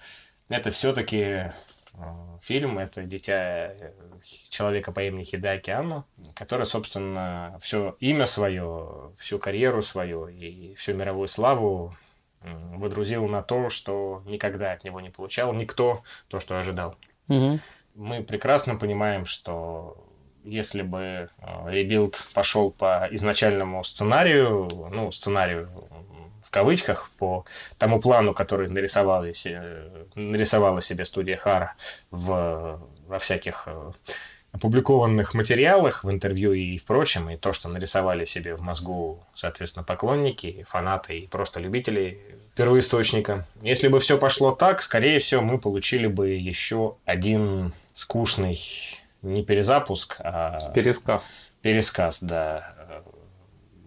[0.49, 1.51] это все-таки
[2.41, 2.79] фильм.
[2.79, 3.91] Это «Дитя э,
[4.49, 10.93] человека по имени Хидаки Анно», который, собственно, все имя свое, всю карьеру свою и всю
[10.93, 11.95] мировую славу
[12.41, 16.95] выдрузил на то, что никогда от него не получал никто то, что ожидал.
[17.27, 17.59] Угу.
[17.95, 20.05] Мы прекрасно понимаем, что
[20.43, 21.29] если бы
[21.65, 25.69] Rebuild э, пошел по изначальному сценарию, ну, сценарию
[26.49, 27.45] в кавычках по
[27.77, 29.27] тому плану, который нарисовала,
[30.15, 31.75] нарисовала себе студия Хара
[32.09, 33.91] в, во всяких э,
[34.51, 39.83] опубликованных материалах, в интервью и в прочем, и то, что нарисовали себе в мозгу, соответственно,
[39.83, 42.19] поклонники, фанаты и просто любители
[42.55, 43.45] первоисточника.
[43.61, 48.59] Если бы все пошло так, скорее всего, мы получили бы еще один скучный
[49.21, 50.57] не перезапуск, а...
[50.73, 51.29] Пересказ.
[51.61, 52.73] Пересказ, да.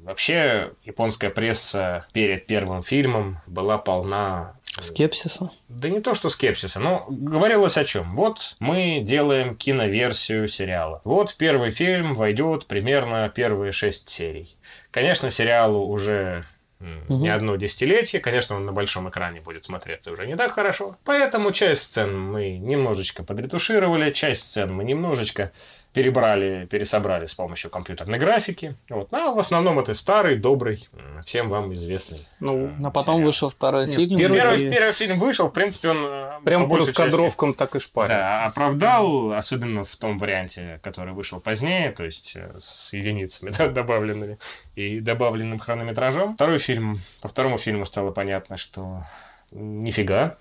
[0.02, 5.50] Вообще, японская пресса перед первым фильмом была полна Скепсиса?
[5.68, 8.16] Да не то, что скепсиса, но говорилось о чем.
[8.16, 11.02] Вот мы делаем киноверсию сериала.
[11.04, 14.56] Вот в первый фильм войдет примерно первые шесть серий.
[14.90, 16.46] Конечно, сериалу уже
[16.80, 17.18] угу.
[17.18, 18.20] не одно десятилетие.
[18.22, 20.96] Конечно, он на большом экране будет смотреться уже не так хорошо.
[21.04, 25.52] Поэтому часть сцен мы немножечко подретушировали, часть сцен мы немножечко
[25.92, 28.74] перебрали, пересобрали с помощью компьютерной графики.
[28.88, 29.08] Вот.
[29.12, 30.88] А в основном это старый, добрый,
[31.24, 32.26] всем вам известный.
[32.40, 33.26] Ну, э, а потом сериал.
[33.26, 34.18] вышел второй Нет, фильм.
[34.18, 34.70] Первый, и...
[34.70, 35.98] первый фильм вышел, в принципе, он...
[35.98, 38.16] Э, Прям по части, так и шпарил.
[38.16, 43.68] Да, оправдал, особенно в том варианте, который вышел позднее, то есть э, с единицами да,
[43.68, 44.38] добавленными
[44.74, 46.34] и добавленным хронометражом.
[46.34, 49.04] Второй фильм, по второму фильму стало понятно, что
[49.52, 50.36] нифига.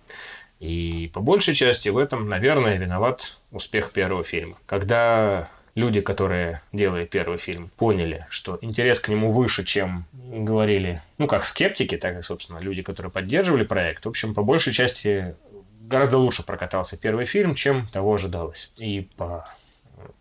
[0.61, 4.57] И по большей части в этом, наверное, виноват успех первого фильма.
[4.67, 11.25] Когда люди, которые делали первый фильм, поняли, что интерес к нему выше, чем говорили, ну,
[11.25, 14.05] как скептики, так и, собственно, люди, которые поддерживали проект.
[14.05, 15.35] В общем, по большей части
[15.81, 18.71] гораздо лучше прокатался первый фильм, чем того ожидалось.
[18.77, 19.47] И по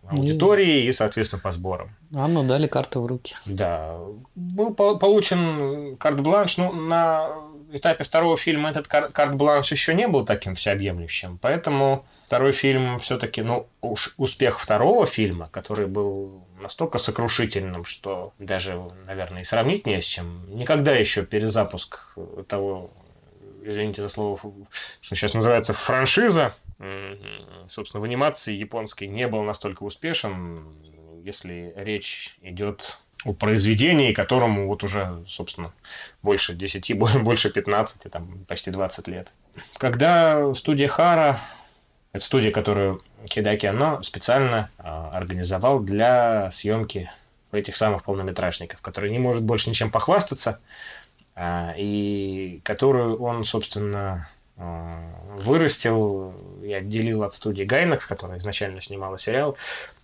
[0.09, 1.95] аудитории, и, соответственно, по сборам.
[2.15, 3.37] А ну дали карты в руки.
[3.45, 3.99] Да.
[4.35, 7.31] Был получен карт-бланш, ну, на
[7.77, 13.43] этапе второго фильма этот кар- карт-бланш еще не был таким всеобъемлющим, поэтому второй фильм все-таки,
[13.43, 20.01] ну, уж успех второго фильма, который был настолько сокрушительным, что даже, наверное, и сравнить не
[20.01, 20.45] с чем.
[20.55, 22.15] Никогда еще перезапуск
[22.49, 22.91] того,
[23.63, 24.39] извините за слово,
[25.01, 26.55] что сейчас называется франшиза,
[27.69, 30.67] собственно, в анимации японской не был настолько успешен,
[31.25, 35.73] если речь идет о произведении, которому вот уже, собственно,
[36.23, 39.29] больше 10, больше 15, там, почти 20 лет.
[39.77, 41.41] Когда студия Хара,
[42.13, 47.11] это студия, которую Хидаки Ано специально а, организовал для съемки
[47.53, 50.61] этих самых полнометражников, который не может больше ничем похвастаться,
[51.35, 55.01] а, и которую он, собственно, а,
[55.39, 59.57] вырастил и отделил от студии Гайнекс, которая изначально снимала сериал,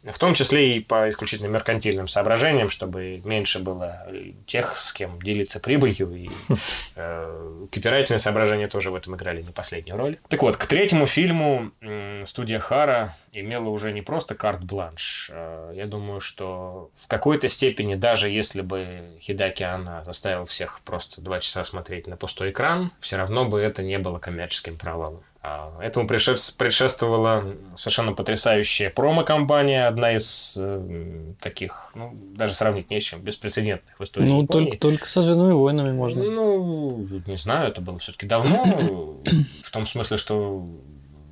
[0.07, 4.07] в том числе и по исключительно меркантильным соображениям, чтобы меньше было
[4.47, 6.15] тех, с кем делиться прибылью.
[6.15, 6.31] И
[6.97, 10.19] э, копирайтные соображения тоже в этом играли не последнюю роль.
[10.29, 15.31] Так вот, к третьему фильму э, студия Хара имела уже не просто карт-бланш.
[15.33, 21.21] Э, я думаю, что в какой-то степени, даже если бы Хидаки Анна заставил всех просто
[21.21, 25.23] два часа смотреть на пустой экран, все равно бы это не было коммерческим провалом.
[25.49, 33.05] А, этому предшествовала совершенно потрясающая промо-компания, одна из э, таких, ну, даже сравнить не с
[33.05, 36.25] чем, беспрецедентных в истории Ну, только, только со «Звездными войнами» можно.
[36.25, 40.67] Ну, не знаю, это было все-таки давно, в том смысле, что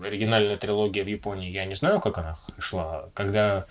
[0.00, 3.66] оригинальная трилогия в Японии, я не знаю, как она шла, когда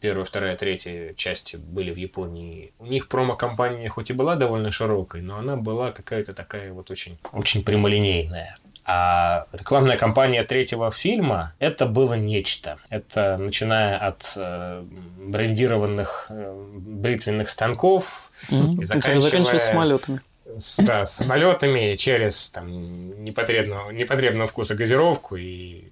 [0.00, 5.22] первая, вторая, третья части были в Японии, у них промо-компания хоть и была довольно широкой,
[5.22, 8.58] но она была какая-то такая вот очень, очень прямолинейная.
[8.90, 12.78] А рекламная кампания третьего фильма– это было нечто.
[12.88, 14.82] Это начиная от э,
[15.18, 18.80] брендированных э, бритвенных станков mm-hmm.
[18.80, 19.20] и заканчивая...
[19.20, 20.20] заканчивая самолетами
[20.58, 25.84] с, да, с самолетами через там, непотребного, непотребного вкуса газировку и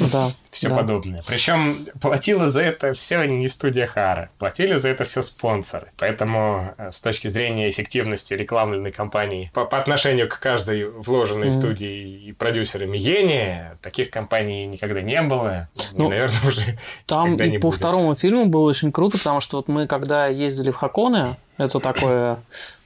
[0.00, 0.76] да, все да.
[0.76, 1.22] подобное.
[1.26, 5.92] Причем платила за это все не студия Хара, платили за это все спонсоры.
[5.96, 11.52] Поэтому э, с точки зрения эффективности рекламной кампании по, по отношению к каждой вложенной mm.
[11.52, 15.68] студии и продюсерам Йене, таких компаний никогда не было.
[15.96, 17.78] Ну, и, наверное, уже Там и по будет.
[17.78, 22.38] второму фильму было очень круто, потому что вот мы когда ездили в Хаконе, это такое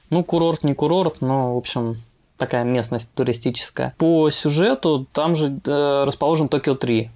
[0.09, 1.97] ну, курорт не курорт, но, в общем,
[2.37, 3.93] такая местность туристическая.
[3.97, 7.11] По сюжету там же э, расположен Токио 3.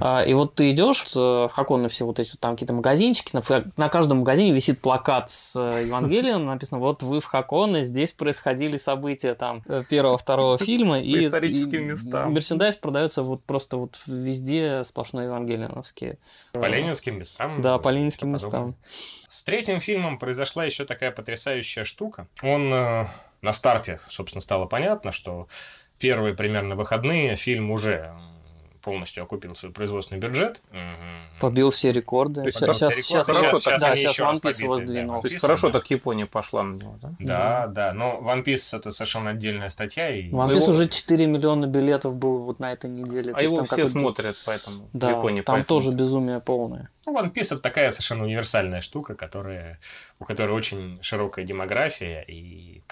[0.00, 3.42] А, и вот ты идешь э, в Хаконе все вот эти там какие-то магазинчики, на,
[3.76, 8.76] на каждом магазине висит плакат с э, Евангелием, написано, вот вы в Хаконе, здесь происходили
[8.76, 11.00] события там э, первого, второго фильма.
[11.00, 12.32] и, историческим местам.
[12.34, 16.18] Мерчендайз продается вот просто вот везде сплошной евангелиновские.
[16.52, 17.60] По ленинским местам.
[17.60, 18.74] Да, по ленинским местам.
[19.28, 22.28] С третьим фильмом произошла еще такая потрясающая штука.
[22.42, 25.48] Он на старте, собственно, стало понятно, что
[25.98, 28.12] первые примерно выходные фильм уже
[28.86, 30.60] полностью окупил свой производственный бюджет.
[31.40, 32.40] Побил все рекорды.
[32.42, 35.14] То есть сейчас, сейчас- сейчас, хорошо сейчас, так, да, сейчас One Piece побиты, воздвинул.
[35.16, 35.72] да, То есть Piece, хорошо да.
[35.80, 37.10] так Япония пошла на него, да?
[37.18, 40.08] Да, да, но One Piece это совершенно отдельная статья.
[40.16, 40.30] И...
[40.30, 43.32] One Ну, Piece его- уже 4 миллиона билетов был вот на этой неделе.
[43.32, 45.40] То А есть его там все смотрят, поэтому в Да, Японии.
[45.42, 46.88] там поэтому- тоже безумие полное.
[47.06, 49.78] Ну, One Piece это такая совершенно универсальная штука, которая,
[50.18, 52.22] у которой очень широкая демография.
[52.22, 52.82] И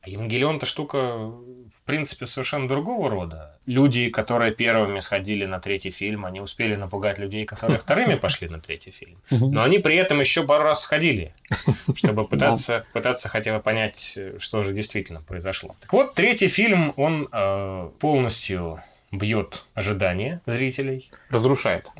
[0.00, 3.58] а Евангелион-то штука, в принципе, совершенно другого рода.
[3.66, 8.60] Люди, которые первыми сходили на третий фильм, они успели напугать людей, которые вторыми пошли на
[8.60, 9.18] третий фильм.
[9.30, 11.34] Но они при этом еще пару раз сходили,
[11.96, 15.74] чтобы пытаться, пытаться хотя бы понять, что же действительно произошло.
[15.80, 18.80] Так вот, третий фильм, он э, полностью
[19.12, 21.10] бьет ожидания зрителей.
[21.30, 21.90] Разрушает.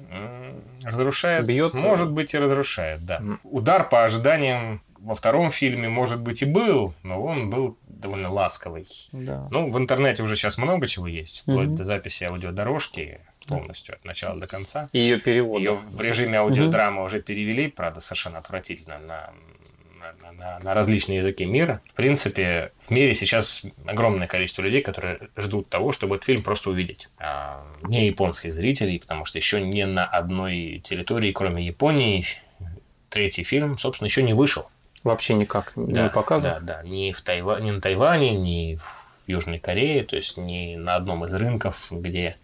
[0.85, 1.47] Разрушает.
[1.47, 3.21] Бьет- Может быть, и разрушает, да.
[3.21, 3.41] Мгм.
[3.45, 8.87] Удар по ожиданиям во втором фильме, может быть, и был, но он был довольно ласковый.
[9.13, 9.47] Да.
[9.51, 11.77] Ну, в интернете уже сейчас много чего есть, вплоть Мгм.
[11.77, 14.91] до записи аудиодорожки полностью от начала до конца.
[14.93, 15.61] Ее перевод.
[15.61, 19.31] Ее в режиме аудиодрамы уже перевели, правда, совершенно отвратительно на,
[20.23, 21.81] на, на- на различные языки мира.
[21.91, 26.71] В принципе, в мире сейчас огромное количество людей, которые ждут того, чтобы этот фильм просто
[26.71, 27.09] увидеть.
[27.19, 32.27] А, не японских зрителей, потому что еще ни на одной территории, кроме Японии,
[33.11, 34.69] третий фильм, собственно, еще не вышел.
[35.05, 36.65] Вообще никак не Да, показывают.
[36.65, 36.89] Да, да.
[36.89, 37.61] Ни, в Тайва...
[37.61, 42.37] ни на Тайване, ни в Южной Корее, то есть ни на одном из рынков, где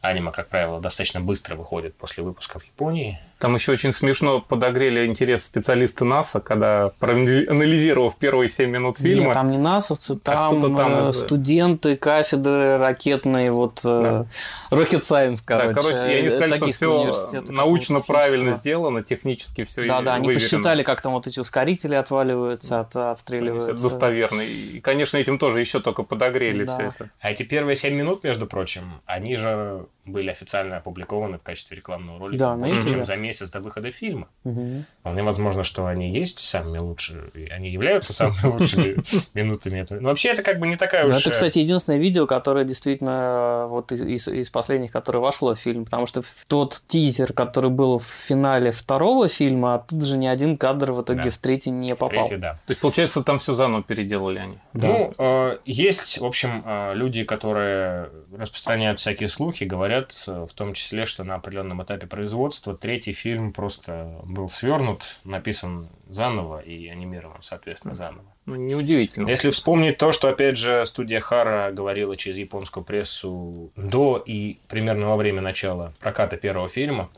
[0.00, 3.20] аниме, как правило, достаточно быстро выходит после выпуска в Японии.
[3.38, 9.34] Там еще очень смешно подогрели интерес специалисты NASA, когда проанализировав первые 7 минут фильма, Нет,
[9.34, 14.24] там не насовцы, там, кто-то там э, из- студенты кафедры ракетной, вот э,
[14.72, 15.74] Rocket Science, да, короче.
[15.74, 20.32] короче, и они э, сказали, что все научно правильно сделано, технически все Да, да, они
[20.34, 23.82] посчитали, как там вот эти ускорители отваливаются, от, отстреливаются.
[23.82, 24.40] достоверно.
[24.40, 26.74] И, конечно, этим тоже еще только подогрели Да.
[26.74, 27.10] все это.
[27.20, 32.18] А эти первые 7 минут, между прочим, они же были официально опубликованы в качестве рекламного
[32.18, 32.92] ролика Да, больше, YouTube.
[32.92, 34.28] чем за месяц до выхода фильма.
[34.44, 34.84] Мгм.
[35.00, 38.96] Вполне возможно, что они есть самыми лучшими, и они являются самыми лучшими
[39.34, 39.86] минутами.
[39.90, 41.14] Но вообще это как бы не такая уж...
[41.20, 45.84] это, э, кстати, единственное видео, которое действительно э, вот из, последних, которое вошло в фильм,
[45.84, 50.56] потому что тот тизер, который был в финале второго фильма, а тут же ни один
[50.56, 51.30] кадр в итоге Да.
[51.30, 52.28] в третий не попал.
[52.28, 52.52] третий, да.
[52.66, 54.58] То есть, получается, там все заново переделали они.
[54.74, 54.86] Да.
[54.88, 60.74] Ну, э, есть, в общем, э, люди, которые распространяют всякие слухи, говорят, э, в том
[60.74, 67.42] числе, что на определенном этапе производства третий фильм просто был свернут, написан заново и анимирован,
[67.42, 68.24] соответственно, заново.
[68.46, 69.28] Ну, неудивительно.
[69.28, 75.08] Если вспомнить то, что, опять же, студия Хара говорила через японскую прессу до и примерно
[75.08, 77.10] во время начала проката первого фильма,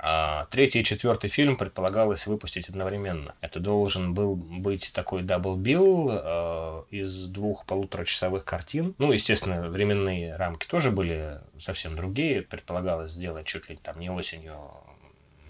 [0.00, 3.34] а третий и четвертый фильм предполагалось выпустить одновременно.
[3.40, 8.94] Это должен был быть такой double bill э, из двух полуторачасовых картин.
[8.98, 12.42] Ну, естественно, временные рамки тоже были совсем другие.
[12.42, 14.56] Предполагалось сделать чуть ли там не осенью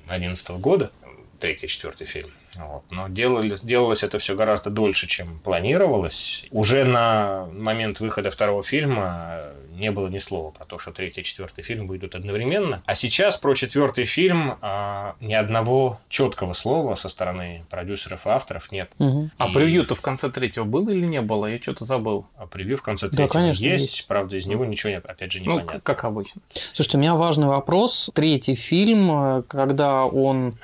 [0.07, 0.91] 2011 года
[1.39, 2.31] третий и четвертый фильм.
[2.57, 2.85] Вот.
[2.91, 6.47] Но делали, делалось это все гораздо дольше, чем планировалось.
[6.51, 9.41] Уже на момент выхода второго фильма
[9.79, 12.83] не было ни слова про то, что третий и четвертый фильм выйдут одновременно.
[12.87, 18.73] А сейчас про четвертый фильм а, ни одного четкого слова со стороны продюсеров и авторов
[18.73, 18.91] нет.
[18.99, 21.47] А И- превью-то в конце третьего было или не было?
[21.47, 22.27] Я что-то забыл.
[22.37, 24.07] А превью в конце Да, третьего конечно, есть, есть.
[24.09, 25.81] правда, из него ничего нет, опять же, Ну, непонятно.
[25.81, 26.43] к- как обычно.
[26.75, 28.11] Слушайте, у меня важный вопрос.
[28.15, 30.59] Третий фильм, э, когда он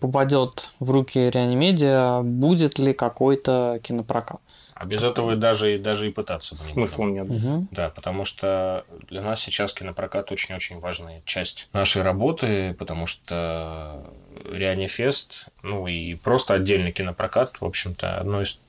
[0.00, 4.40] попадет в руки Реанимедиа, будет ли какой-то кинопрокат?
[4.78, 7.28] А без этого даже, и даже и пытаться Смысла нет.
[7.28, 7.68] Мгм.
[7.72, 14.04] Да, потому что для нас сейчас кинопрокат очень-очень важная часть нашей работы, потому что
[14.44, 18.60] Реанифест, ну и просто отдельный кинопрокат, в общем-то, одно из,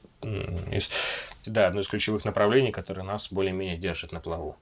[0.72, 0.90] из-
[1.46, 4.58] да, одно из ключевых направлений, которое нас более-менее держит на плаву.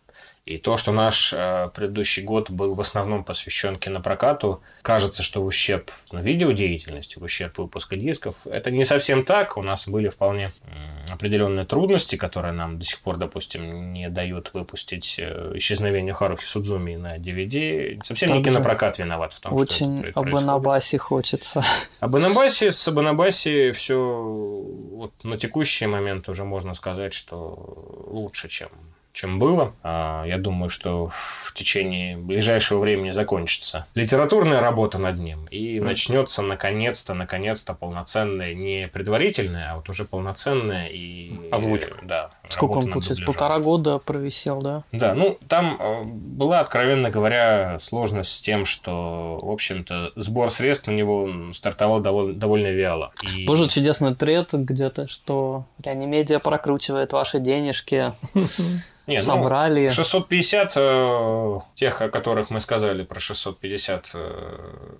[0.47, 5.45] И то, что наш э, предыдущий год был в основном посвящен кинопрокату, кажется, что в
[5.45, 9.57] ущерб ну, видеодеятельности, в ущерб выпуска дисков, это не совсем так.
[9.57, 14.51] У нас были вполне м, определенные трудности, которые нам до сих пор, допустим, не дают
[14.53, 17.99] выпустить э, «Исчезновение Харухи Судзуми» на DVD.
[18.05, 20.33] Совсем не Также кинопрокат виноват в том, Очень что это об.
[20.33, 21.61] Анабасе хочется.
[21.99, 28.69] Об Анабасе, с Абанабаси все вот на текущий момент уже можно сказать, что лучше, чем,
[29.17, 29.73] чем было.
[29.83, 31.07] А, Я думаю, что
[31.43, 38.87] в течение ближайшего времени закончится литературная работа над ним и начнется наконец-то, наконец-то полноценная, не
[38.87, 41.31] предварительная, а вот уже полноценная и...
[41.51, 41.97] Озвучка.
[42.03, 42.29] Да.
[42.47, 44.83] Сколько он, получается, полтора года провисел, да?
[44.91, 50.85] Да, ну там э, была, откровенно говоря, сложность с тем, что, в общем-то, сбор средств
[50.85, 53.11] на него стартовал довольно, довольно вяло.
[53.35, 58.13] И- Боже, чудесный тред где-то, что Реанимедиа прокручивает ваши денежки.
[59.07, 59.89] Не, ну, собрали.
[59.89, 64.95] 650 э, тех, о которых мы сказали про 650 э,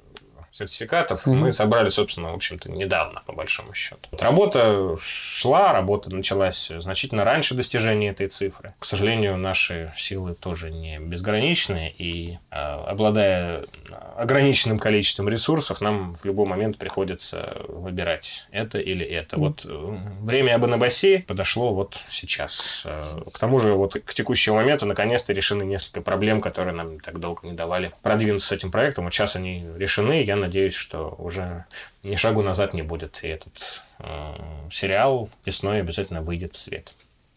[0.57, 1.39] сертификатов, Мгм.
[1.39, 3.99] мы собрали, собственно, в общем-то, недавно, по большому счету.
[4.11, 8.73] Вот Работа шла, работа началась значительно раньше достижения этой цифры.
[8.79, 13.65] К сожалению, наши силы тоже не безграничны, и э, обладая
[14.15, 19.37] ограниченным количеством ресурсов, нам в любой момент приходится выбирать это или это.
[19.37, 22.81] Вот э, время об Анабасе подошло вот сейчас.
[22.85, 27.19] Э, К тому же вот к текущему моменту наконец-то решены несколько проблем, которые нам так
[27.19, 29.05] долго не давали продвинуться с этим проектом.
[29.05, 30.23] Вот сейчас они решены.
[30.23, 31.65] Я надеюсь, что уже
[32.03, 33.19] ни шагу назад не будет.
[33.23, 34.33] И этот э,
[34.71, 36.93] сериал весной обязательно выйдет в свет.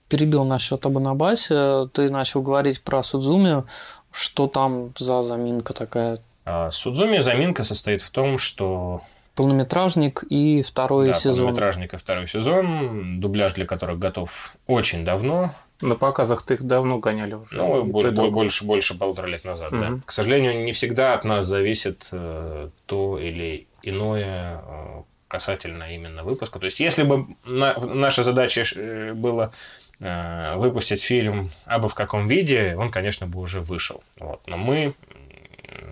[0.09, 1.89] Перебил насчет Абанабасе.
[1.93, 3.65] Ты начал говорить про Судзуми.
[4.13, 6.19] Что там за заминка такая?
[6.45, 9.03] А Судзуми заминка состоит в том, что
[9.37, 11.45] Полнометражник и второй да, сезон.
[11.45, 17.35] полнометражника второй сезон, дубляж для которых готов очень давно, На показах ты их давно гоняли
[17.35, 17.57] уже.
[17.57, 18.33] Ну, И бо- то, и бо- другое.
[18.33, 19.76] больше, больше полутора лет назад, да.
[19.91, 20.03] Мгм.
[20.07, 26.59] К сожалению, не всегда от нас зависит э, то или иное э, касательно именно выпуска.
[26.59, 29.53] То есть, если бы на- наша задача э, была
[30.01, 34.03] э, выпустить фильм абы в каком виде, он, конечно, бы уже вышел.
[34.18, 34.41] Вот.
[34.47, 34.95] Но мы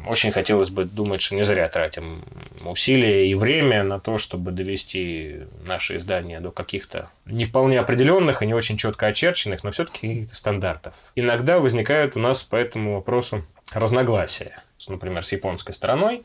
[0.06, 2.22] очень хотелось бы думать, что не зря тратим
[2.64, 8.46] усилия и время на то, чтобы довести наше издание до каких-то не вполне определенных и
[8.46, 10.94] не очень четко очерченных, но все-таки каких-то стандартов.
[11.14, 16.24] Иногда возникают у нас по этому вопросу разногласия, например, с японской стороной.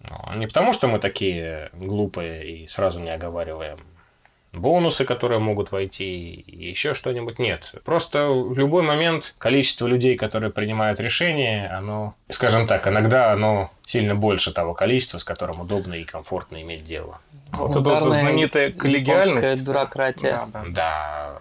[0.00, 3.80] Но Не потому, что мы такие глупые и сразу не оговариваем
[4.56, 7.38] бонусы, которые могут войти, и еще что-нибудь.
[7.38, 7.72] Нет.
[7.84, 14.14] Просто в любой момент количество людей, которые принимают решения, оно, скажем так, иногда оно сильно
[14.14, 17.20] больше того количества, с которым удобно и комфортно иметь дело.
[17.52, 19.66] Вот Ударная знаменитая коллегиальность.
[19.66, 20.48] бюрократия.
[20.52, 21.38] Да, да.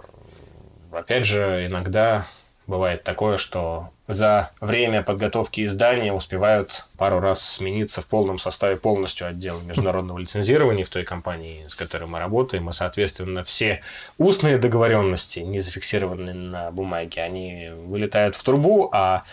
[0.92, 2.28] Да, опять же, иногда
[2.68, 9.28] бывает такое, что за время подготовки издания успевают пару раз смениться в полном составе полностью
[9.28, 13.82] отдел международного лицензирования в той компании, с которой мы работаем, и, соответственно, все
[14.18, 19.24] устные договоренности, не зафиксированные на бумаге, они вылетают в трубу, а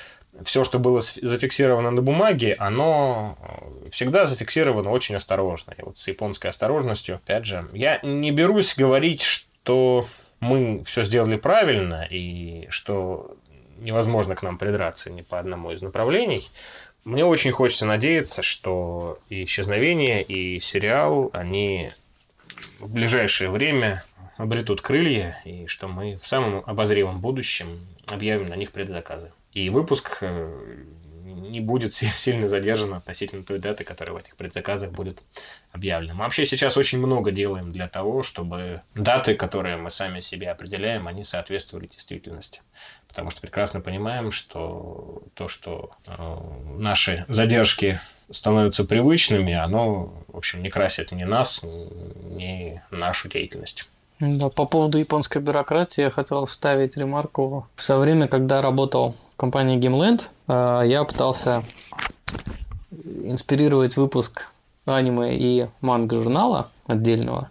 [0.44, 5.74] все, что было зафиксировано на бумаге, оно э, всегда зафиксировано очень осторожно.
[5.76, 10.08] И вот с японской осторожностью, опять же, я не берусь говорить, что
[10.42, 13.36] мы все сделали правильно и что
[13.78, 16.50] невозможно к нам придраться ни по одному из направлений.
[17.04, 21.90] Мне очень хочется надеяться, что и исчезновение, и сериал, они
[22.80, 24.04] в ближайшее время
[24.36, 29.30] обретут крылья, и что мы в самом обозримом будущем объявим на них предзаказы.
[29.52, 30.60] И выпуск э,
[31.34, 35.22] не будет си- сильно задержан относительно той даты, которая в этих предзаказах будет
[35.72, 36.14] объявлена.
[36.14, 41.08] Мы вообще сейчас очень много делаем для того, чтобы даты, которые мы сами себе определяем,
[41.08, 42.60] они соответствовали действительности.
[43.08, 46.38] Потому что прекрасно понимаем, что то, что э,
[46.78, 53.86] наши задержки становятся привычными, оно, в общем, не красит ни нас, ни нашу деятельность.
[54.20, 57.66] Да, по поводу японской бюрократии я хотел вставить ремарку.
[57.74, 61.62] В свое время, когда работал в компании Gameland, я пытался
[63.24, 64.48] инспирировать выпуск
[64.86, 67.50] аниме и манго журнала отдельного.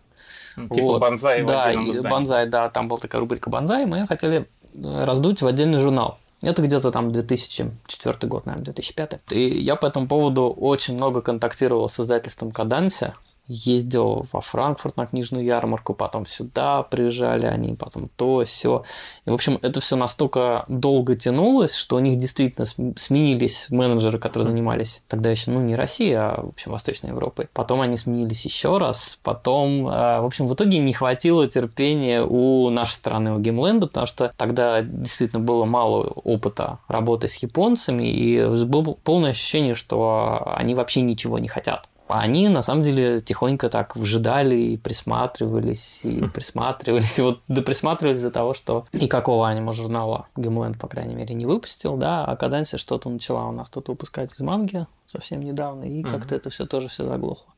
[0.56, 1.02] Типа Вот.
[1.02, 5.48] банзай Да, и банзай, да, там была такая рубрика банзай, мы хотели э, раздуть в
[5.48, 6.20] отдельный журнал.
[6.42, 9.22] Это где-то там 2004 год, наверное, 2005.
[9.32, 13.14] И я по этому поводу очень много контактировал с издательством Каданся.
[13.52, 18.84] Ездил во Франкфурт на книжную ярмарку, потом сюда приезжали они, потом то, все.
[19.26, 24.20] И, в общем, это все настолько долго тянулось, что у них действительно см- сменились менеджеры,
[24.20, 27.50] которые занимались тогда еще, ну, не Россией, а, в общем, Восточной Европой.
[27.54, 29.20] Потом они сменились еще раз.
[29.22, 34.08] Потом, э, в общем, в итоге не хватило терпения у нашей страны, у Геймленда, потому
[34.08, 40.74] что тогда действительно было мало опыта работы с японцами, и было полное ощущение, что они
[40.76, 41.90] вообще ничего не хотят.
[42.12, 47.18] А они, на самом деле, тихонько так вжидали и присматривались, и присматривались.
[47.20, 52.26] И вот доприсматривались до того, что никакого аниме-журнала Геймленд, по крайней мере, не выпустил, да,
[52.26, 56.50] а Каданси что-то начала у нас тут выпускать из манги совсем недавно, и как-то это
[56.50, 57.54] все тоже все заглохло.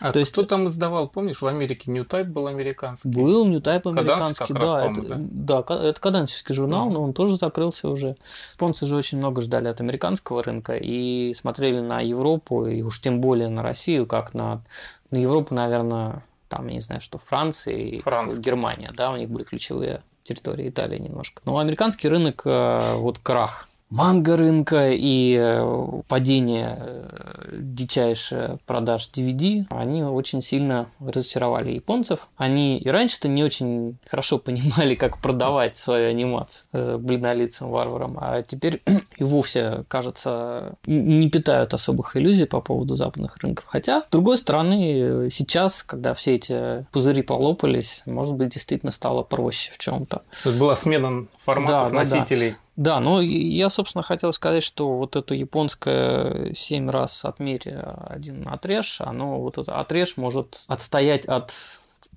[0.00, 3.08] А То есть- кто там издавал, помнишь, в Америке Type был американский?
[3.08, 5.62] Был Ньютайп Каданс американский, как раз, да, по-моему, это, да?
[5.68, 6.94] да, это кадансовский журнал, Мгм.
[6.94, 8.16] но он тоже закрылся уже.
[8.54, 13.20] Японцы же очень много ждали от американского рынка и смотрели на Европу, и уж тем
[13.20, 14.62] более на Россию, как на,
[15.10, 18.40] на Европу, наверное, там, я не знаю, что Франция и Франция.
[18.40, 21.42] Германия, да, у них были ключевые территории, Италия немножко.
[21.44, 29.66] Но американский рынок, э, вот крах манго рынка и э, падение э, дичайшее продаж DVD,
[29.70, 32.28] они очень сильно разочаровали японцев.
[32.36, 38.42] Они и раньше-то не очень хорошо понимали, как продавать свою анимацию э, бледнолицым варварам, а
[38.42, 38.82] теперь
[39.16, 43.66] и вовсе, кажется, не питают особых иллюзий по поводу западных рынков.
[43.68, 49.72] Хотя, с другой стороны, сейчас, когда все эти пузыри полопались, может быть, действительно стало проще
[49.72, 50.22] в чем-то.
[50.42, 52.56] То есть была смена форматов Да, да, да.
[52.76, 59.00] Да, ну я, собственно, хотел сказать, что вот это японское 7 раз отмерь, один отрежь,
[59.00, 61.52] оно вот это отрежь может отстоять от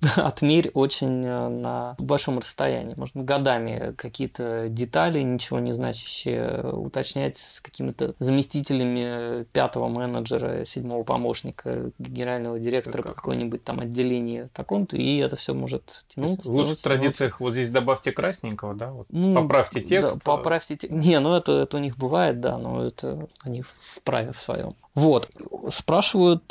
[0.16, 2.94] отмерь очень э, на большом расстоянии.
[2.96, 11.90] Можно годами какие-то детали, ничего не значащие, уточнять с какими-то заместителями пятого менеджера, седьмого помощника,
[11.98, 16.50] генерального директора Как- какой-нибудь там отделения таком-то, и это все может тянуться.
[16.50, 18.90] В лучших тянуться, традициях вот здесь добавьте красненького, да?
[18.90, 19.06] Вот.
[19.10, 20.16] ну, Поправьте текст.
[20.16, 20.96] Да, поправьте текст.
[20.96, 24.74] Не, ну это, это у них бывает, да, но это они вправе в своем.
[24.94, 25.28] Вот.
[25.70, 26.42] Спрашивают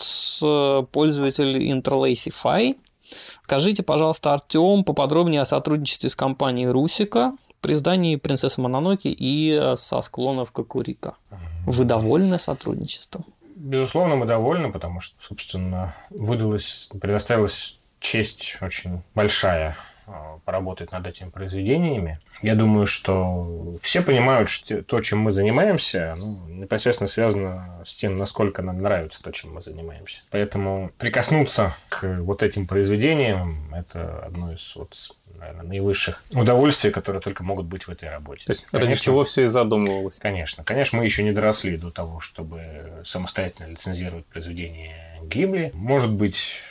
[0.41, 2.77] э, пользователь Interlacify.
[3.43, 9.75] Скажите, пожалуйста, Артем, поподробнее о сотрудничестве с компанией Русика при издании «Принцессы Мононоки» и э,
[9.75, 11.15] со склонов Кокурика.
[11.65, 13.25] Вы довольны сотрудничеством?
[13.55, 19.75] Безусловно, мы довольны, потому что, собственно, выдалась, предоставилась честь очень большая
[20.45, 22.19] поработать над этими произведениями.
[22.41, 28.17] Я думаю, что все понимают, что то, чем мы занимаемся, ну, непосредственно связано с тем,
[28.17, 30.21] насколько нам нравится то, чем мы занимаемся.
[30.31, 37.43] Поэтому прикоснуться к вот этим произведениям– это одно из вот, наверное, наивысших удовольствий, которые только
[37.43, 38.45] могут быть в этой работе.
[38.45, 40.19] То есть ради Конечно, чего все и задумывалось.
[40.19, 40.63] Конечно.
[40.63, 45.71] Конечно, мы еще не доросли до того, чтобы самостоятельно лицензировать произведения Гибли.
[45.73, 46.61] Может быть,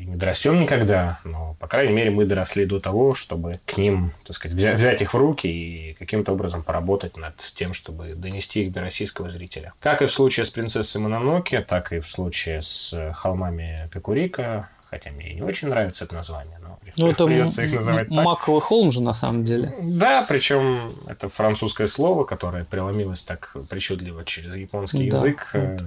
[0.00, 4.12] и не дорастем никогда, но, по крайней мере, мы доросли до того, чтобы к ним,
[4.26, 8.64] так сказать, взять, взять их в руки и каким-то образом поработать над тем, чтобы донести
[8.64, 9.72] их до российского зрителя.
[9.80, 15.10] Как и в случае с «Принцессой Мононоке», так и в случае с «Холмами Кокурика», хотя
[15.10, 18.24] мне и не очень нравится это название, но Ну, это придется их называть так.
[18.24, 19.72] Маковый холм же на самом деле.
[19.80, 25.16] Да, причем это французское слово, которое преломилось так причудливо через японский Да.
[25.18, 25.50] язык.
[25.52, 25.78] э,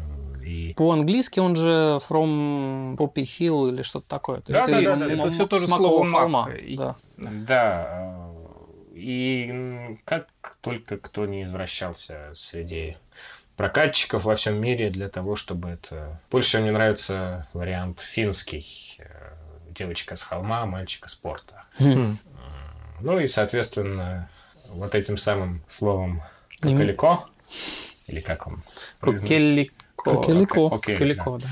[0.45, 4.41] И По-английски он же from Poppy Hill или что-то такое.
[4.41, 6.95] То Да, есть да, да, да, это всё тоже слово холма, И- да.
[7.17, 8.33] да, э,
[8.95, 10.27] и как
[10.61, 12.97] только кто не извращался среди
[13.55, 16.19] прокатчиков во всем мире для того, чтобы это...
[16.31, 18.97] Больше всего мне нравится вариант финский.
[18.99, 19.05] э,
[19.69, 21.63] Девочка с холма, мальчика с порта.
[21.79, 22.17] Хм.
[23.01, 24.29] Ну и, соответственно,
[24.69, 26.21] вот этим самым словом
[26.59, 27.25] «коколико»
[28.07, 28.61] или как он?
[30.03, 30.67] Кокелико.
[30.67, 31.47] Окей, Кокеллико, да.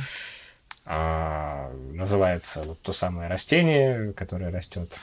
[0.86, 5.00] а, называется вот то самое растение, которое растет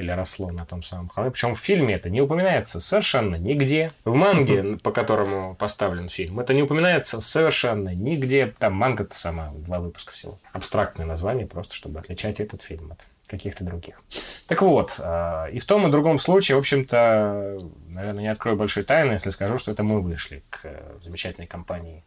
[0.00, 1.30] или росло на том самом холме.
[1.30, 3.92] Причем в фильме это не упоминается совершенно нигде.
[4.04, 8.54] В манге, по которому поставлен фильм, это не упоминается совершенно нигде.
[8.58, 10.38] Там манга-то сама, два выпуска всего.
[10.52, 14.02] Абстрактное название, просто чтобы отличать этот фильм от каких-то других.
[14.48, 18.82] Так вот, а, и в том и другом случае, в общем-то, наверное, не открою большой
[18.82, 22.02] тайны, если скажу, что это мы вышли к э, замечательной компании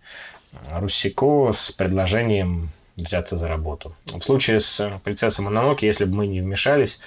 [0.72, 3.96] Руссико с предложением взяться за работу.
[4.06, 7.00] В случае с «Принцессой Мононоке», если бы мы не вмешались,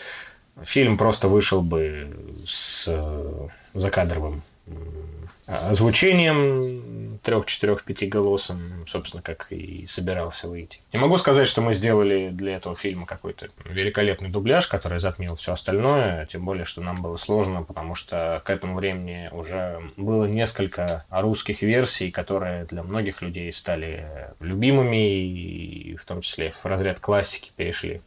[0.62, 2.16] фильм просто вышел бы
[2.47, 4.42] с э, закадровым
[5.47, 10.80] м, озвучением трех, четырех, пяти голосом, собственно, как и собирался выйти.
[10.92, 15.53] Не могу сказать, что мы сделали для этого фильма какой-то великолепный дубляж, который затмил все
[15.53, 21.05] остальное, тем более, что нам было сложно, потому что к этому времени уже было несколько
[21.11, 24.07] русских версий, которые для многих людей стали
[24.40, 28.03] любимыми, и в том числе в разряд классики перешли.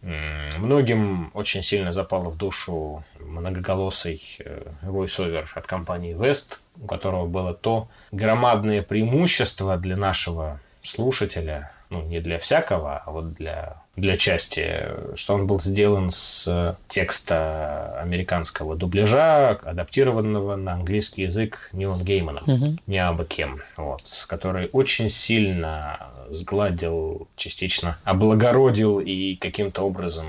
[0.57, 7.53] Многим очень сильно запало в душу многоголосый э, voice-over от компании West, у которого было
[7.53, 14.85] то громадное преимущество для нашего слушателя, ну, не для всякого, а вот для, для части,
[15.15, 22.79] что он был сделан с текста американского дубляжа, адаптированного на английский язык Нилом Гейманом, Мгм.
[22.87, 30.27] не абы кем, вот, который очень сильно сгладил, частично облагородил и каким-то образом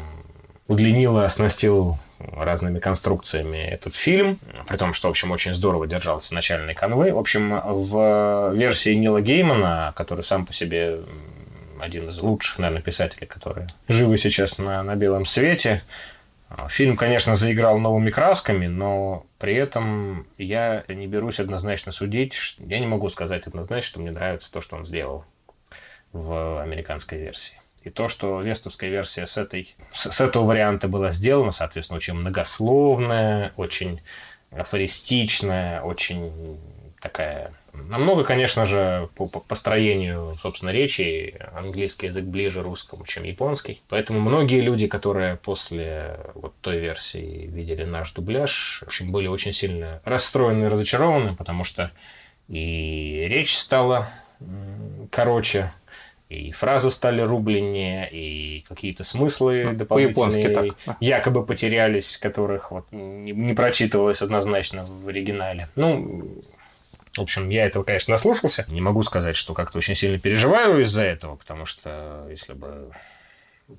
[0.67, 1.99] удлинил и оснастил
[2.33, 7.13] разными конструкциями этот фильм, при том, что, в общем, очень здорово держался начальной канвы.
[7.13, 11.01] В общем, в версии Нила Геймана, который сам по себе
[11.81, 15.83] один из лучших, наверное, писателей, которые живы сейчас на, на белом свете,
[16.51, 22.57] а, Фильм, конечно, заиграл новыми красками, но при этом я не берусь однозначно судить.
[22.59, 25.25] Я не могу сказать однозначно, что мне нравится то, что он сделал
[26.13, 27.60] в американской версии.
[27.83, 32.15] И то, что вестовская версия с, этой, с, с этого варианта была сделана, соответственно, очень
[32.15, 34.01] многословная, очень
[34.51, 36.59] афористичная, очень
[37.01, 37.53] такая...
[37.73, 43.81] Намного, конечно же, по по построению, собственно, речи английский язык ближе русскому, чем японский.
[43.89, 49.53] Поэтому многие люди, которые после вот той версии видели наш дубляж, в общем, были очень
[49.53, 51.93] сильно расстроены и разочарованы, потому что
[52.49, 54.09] и речь стала
[55.11, 55.73] короче,
[56.31, 60.97] и фразы стали рубленнее, и какие-то смыслы Ну, дополнительные так.
[61.01, 65.69] якобы потерялись, которых вот не, не прочитывалось однозначно в оригинале.
[65.75, 66.41] Ну,
[67.17, 68.65] в общем, я этого, конечно, наслушался.
[68.69, 72.93] Не могу сказать, что как-то очень сильно переживаю из-за этого, потому что если бы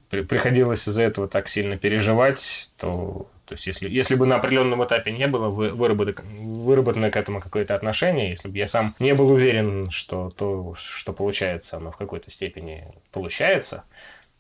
[0.09, 4.81] при- приходилось из-за этого так сильно переживать, то, то есть если, если бы на определенном
[4.85, 9.13] этапе не было вы- выработок- выработано к этому какое-то отношение, если бы я сам не
[9.13, 13.83] был уверен, что то, что получается, оно в какой-то степени получается,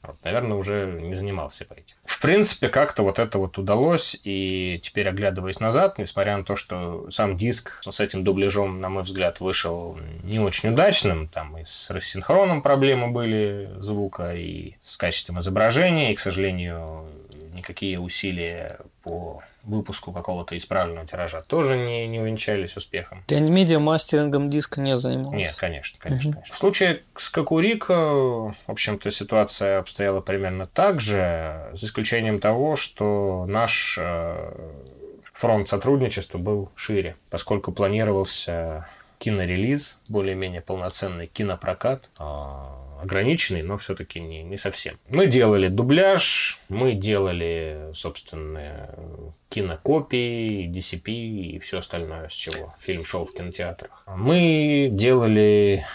[0.01, 1.97] вот, наверное, уже не занимался бы этим.
[2.05, 7.11] В принципе, как-то вот это вот удалось, и теперь, оглядываясь назад, несмотря на то, что
[7.11, 11.89] сам диск с этим дубляжом, на мой взгляд, вышел не очень удачным, там и с
[11.89, 17.07] рассинхроном проблемы были звука, и с качеством изображения, и, к сожалению,
[17.53, 23.23] никакие усилия по выпуску какого-то исправленного тиража тоже не, не увенчались успехом.
[23.27, 25.35] Реанимедиа мастерингом диска не занимался.
[25.37, 26.33] Нет, конечно, конечно, Мгм.
[26.33, 26.55] конечно.
[26.55, 33.45] В случае с Кокурико, в общем-то, ситуация обстояла примерно так же, за исключением того, что
[33.47, 34.53] наш э,
[35.33, 38.87] фронт сотрудничества был шире, поскольку планировался
[39.19, 44.97] кинорелиз, более-менее полноценный кинопрокат, а, ограниченный, но все-таки не, не совсем.
[45.09, 48.89] Мы делали дубляж, мы делали, собственно,
[49.49, 54.03] кинокопии, DCP и все остальное, с чего фильм шел в кинотеатрах.
[54.15, 55.85] Мы делали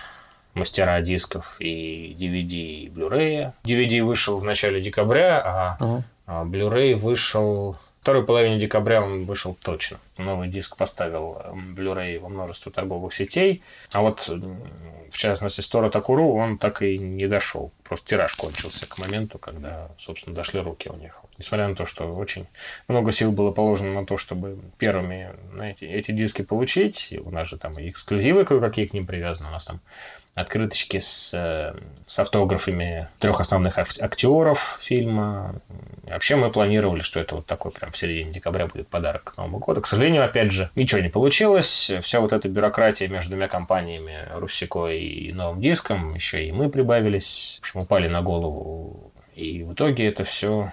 [0.54, 3.52] мастера дисков и DVD, и Blu-ray.
[3.64, 7.76] DVD вышел в начале декабря, а а Blu-ray вышел...
[8.06, 9.98] Второй половине декабря он вышел точно.
[10.16, 11.42] Новый диск поставил
[11.74, 13.64] Blu-ray во множество торговых сетей.
[13.90, 17.72] А вот, в частности, Стора Такуру, он так и не дошел.
[17.82, 21.20] Просто тираж кончился к моменту, когда, собственно, дошли руки у них.
[21.36, 22.46] Несмотря на то, что очень
[22.86, 27.12] много сил было положено на то, чтобы первыми знаете, эти диски получить.
[27.24, 29.48] У нас же там и эксклюзивы кое-какие к ним привязаны.
[29.48, 29.80] У нас там
[30.36, 31.74] открыточки с, э,
[32.06, 35.60] с автографами трех основных ак- актеров фильма.
[36.04, 39.58] Вообще мы планировали, что это вот такой прям в середине декабря будет подарок к Новому
[39.58, 39.80] году.
[39.80, 41.90] К сожалению, опять же, ничего не получилось.
[42.02, 47.56] Вся вот эта бюрократия между двумя компаниями, Руссико и Новым Диском, еще и мы прибавились.
[47.56, 49.12] В общем, упали на голову.
[49.34, 50.70] И в итоге это все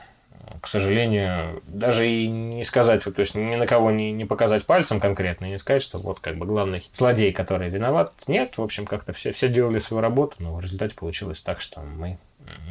[0.61, 4.99] к сожалению, даже и не сказать, то есть ни на кого не, не показать пальцем
[4.99, 8.13] конкретно, и не сказать, что вот как бы главный злодей, который виноват.
[8.27, 11.81] Нет, в общем, как-то все, все делали свою работу, но в результате получилось так, что
[11.81, 12.17] мы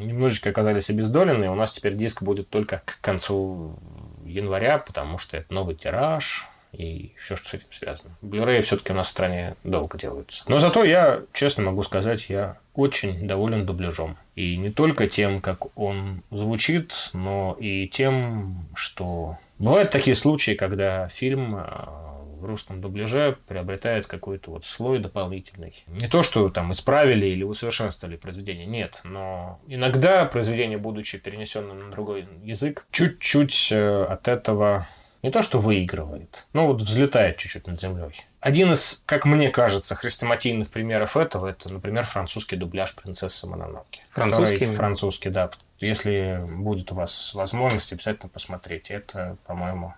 [0.01, 3.79] немножечко оказались обездолены, и у нас теперь диск будет только к концу
[4.25, 8.17] января, потому что это новый тираж, и все, что с этим связано.
[8.23, 10.45] Blu-ray все-таки у нас в стране долго делаются.
[10.49, 14.17] Но зато я, честно могу сказать, я очень доволен дубляжом.
[14.35, 19.39] И не только тем, как он звучит, но и тем, что...
[19.59, 22.03] Бывают такие случаи, когда фильм а,
[22.43, 25.85] в русском дубляже приобретает какой-то вот слой дополнительный.
[25.87, 31.91] Не то, что там исправили или усовершенствовали произведение, нет, но иногда произведение, будучи перенесенным на
[31.91, 34.89] другой язык, чуть-чуть э, от этого
[35.23, 38.27] не то что выигрывает, но вот взлетает чуть-чуть над землей.
[38.41, 44.03] Один из, как мне кажется, хрестоматийных примеров этого, это, например, французский дубляж «Принцессы Мононоке».
[44.11, 44.77] Французский который-?
[44.77, 45.51] Французский, да.
[45.79, 48.95] Если будет у вас возможность, обязательно посмотрите.
[48.95, 49.95] Это, по-моему,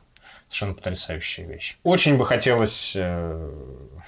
[0.49, 1.79] совершенно потрясающая вещь.
[1.85, 3.51] Очень бы хотелось э,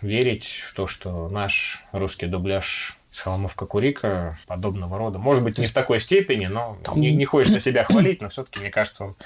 [0.02, 5.18] верить в то, что наш русский дубляж с холмов Кокурика подобного рода.
[5.18, 8.70] Может быть, не в такой степени, но не, не хочется себя хвалить, но все-таки, мне
[8.70, 9.16] кажется, он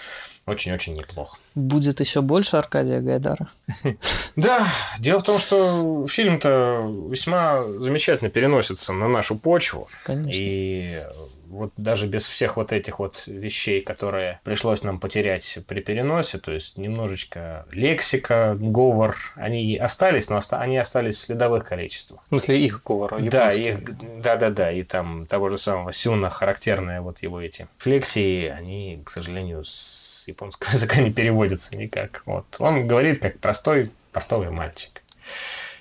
[0.51, 1.38] очень-очень неплох.
[1.55, 3.48] Будет еще больше Аркадия Гайдара.
[4.36, 9.88] Да, дело в том, что фильм-то весьма замечательно переносится на нашу почву.
[10.05, 10.30] Конечно.
[10.34, 11.03] И
[11.51, 16.53] вот даже без всех вот этих вот вещей, которые пришлось нам потерять при переносе, то
[16.53, 22.20] есть немножечко лексика, говор, они остались, но оста- они остались в следовых количествах.
[22.26, 23.20] В смысле, их говор.
[23.22, 23.78] Да, их,
[24.20, 29.03] да, да, да, и там того же самого Сюна характерные вот его эти флексии, они,
[29.05, 32.22] к сожалению, с японского языка не переводятся никак.
[32.26, 35.02] Вот он говорит как простой портовый мальчик.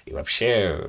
[0.06, 0.80] И вообще,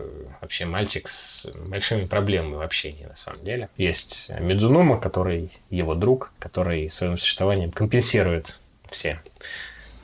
[0.40, 3.68] вообще мальчик с большими проблемами в общении, на самом деле.
[3.76, 8.58] Есть Мидзунума, который его друг, который своим существованием компенсирует
[8.88, 9.20] все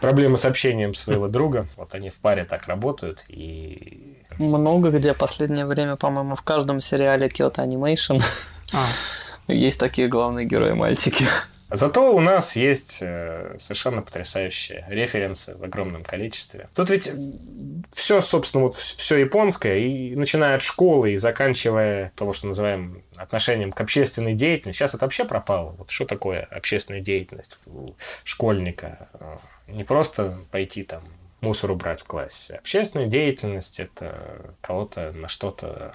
[0.00, 1.66] проблемы с общением своего друга.
[1.76, 7.28] Вот они в паре так работают, и Много где последнее время, по-моему, в каждом сериале
[7.28, 8.22] Kyoto Animation
[8.72, 8.86] А,
[9.52, 11.26] есть такие главные герои-мальчики.
[11.70, 16.68] Зато у нас есть э, совершенно потрясающие референсы в огромном количестве.
[16.74, 17.10] Тут ведь
[17.92, 23.72] все, собственно, вот все японское, и начиная от школы и заканчивая того, что называем отношением
[23.72, 24.78] к общественной деятельности.
[24.78, 25.74] Сейчас это вообще пропало.
[25.78, 29.08] Вот что такое общественная деятельность у школьника?
[29.66, 31.02] Не просто пойти там
[31.40, 32.56] мусор убрать в классе.
[32.56, 35.92] Общественная деятельность– это кого-то на что-то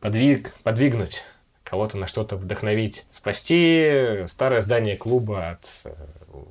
[0.00, 1.24] подвиг, подвигнуть,
[1.64, 5.94] кого-то на что-то вдохновить, спасти старое здание клуба от э,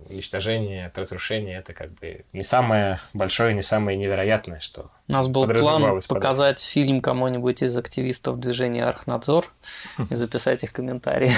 [0.09, 5.27] уничтожение, от разрушения, это как бы не самое большое, не самое невероятное, что У нас
[5.27, 9.45] был план показать фильм кому-нибудь из активистов движения Архнадзор
[10.09, 11.31] и записать их комментарии.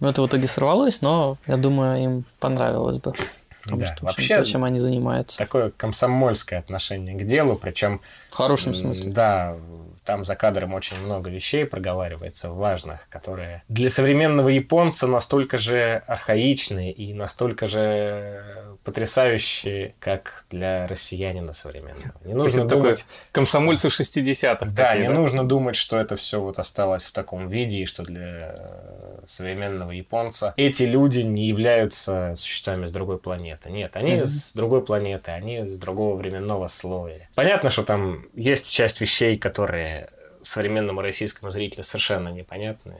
[0.00, 3.14] Ну, это в итоге сорвалось, но я думаю, им понравилось бы.
[3.62, 5.38] Потому Да, что, вообще- то, чем они занимаются.
[5.38, 9.12] такое комсомольское отношение к делу, причем В хорошем смысле.
[9.12, 9.56] Да,
[10.04, 16.90] там за кадром очень много вещей проговаривается важных, которые для современного японца настолько же архаичны
[16.90, 22.12] и настолько же потрясающие, как для россиянина современного.
[22.24, 24.66] Не нужно это такой думать, комсомольцы 60-х.
[24.70, 28.02] да, такие, не нужно думать, что это все вот осталось в таком виде, и что
[28.02, 33.70] для э, современного японца эти люди не являются существами с другой планеты.
[33.70, 34.26] Нет, они Мгм.
[34.26, 37.28] с другой планеты, они с другого временного слоя.
[37.34, 40.08] Понятно, что там есть часть вещей, которые
[40.42, 42.96] современному российскому зрителю совершенно непонятны.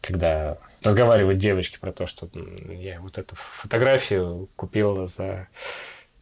[0.00, 2.28] Когда разговаривают девочки про то, что
[2.68, 5.48] я вот эту фотографию купила за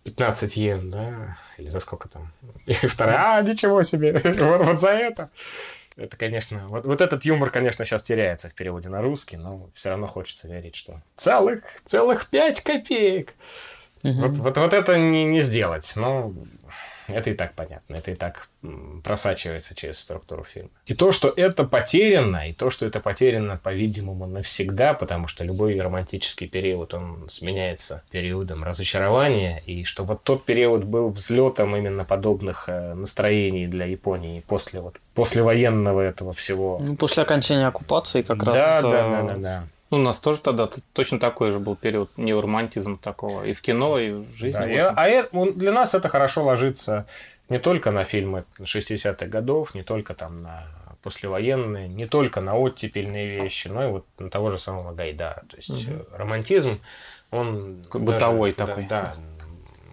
[0.04, 2.32] 15 йен, да, или за сколько там.
[2.66, 5.30] И вторая, а, ничего себе, вот, вот за это.
[5.96, 9.90] Это, конечно, вот, вот этот юмор, конечно, сейчас теряется в переводе на русский, но все
[9.90, 13.34] равно хочется верить, что целых, целых 5 копеек.
[14.02, 14.22] Мгм.
[14.22, 16.34] Вот, вот, вот это не, не сделать, но
[17.08, 18.48] это и так понятно, это и так
[19.02, 20.70] просачивается через структуру фильма.
[20.86, 25.78] И то, что это потеряно, и то, что это потеряно, по-видимому, навсегда, потому что любой
[25.80, 32.68] романтический период, он сменяется периодом разочарования, и что вот тот период был взлетом именно подобных
[32.68, 36.78] э, настроений для Японии после вот послевоенного этого всего.
[36.80, 38.82] Ну, после окончания оккупации как да, раз...
[38.82, 39.64] да, э, да, да, да.
[39.92, 43.44] Ну, у нас тоже тогда точно такой же был период неоромантизма такого.
[43.44, 44.58] И в кино, и в жизни.
[44.58, 47.06] Да, и- а это- для нас это хорошо ложится
[47.50, 50.64] не только на фильмы 60-х годов, не только там на
[51.02, 55.42] послевоенные, не только на оттепельные вещи, но и вот на того же самого Гайдара.
[55.50, 56.80] То есть э, романтизм,
[57.30, 57.82] он...
[57.92, 58.86] Бытовой да, такой.
[58.86, 59.16] Да,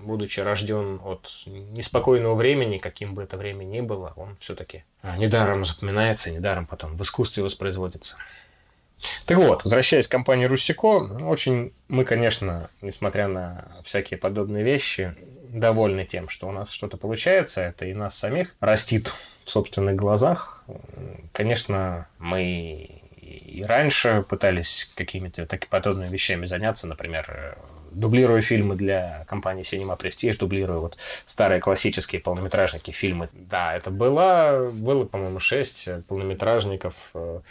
[0.01, 4.85] будучи рожден от неспокойного времени, каким бы это время ни было, он все-таки
[5.17, 8.15] недаром запоминается, недаром потом в искусстве воспроизводится.
[9.25, 15.15] Так вот, возвращаясь к компании Руссико, очень мы, конечно, несмотря на всякие подобные вещи,
[15.49, 17.61] довольны тем, что у нас что-то получается.
[17.61, 19.11] Это и нас самих растит
[19.43, 20.63] в собственных глазах.
[21.31, 27.57] Конечно, мы и раньше пытались какими-то так подобными вещами заняться, например,
[27.91, 33.29] дублируя фильмы для компании Cinema Prestige, дублируя вот старые классические полнометражники фильмы.
[33.33, 37.41] Да, это было, было, по-моему, шесть полнометражников э,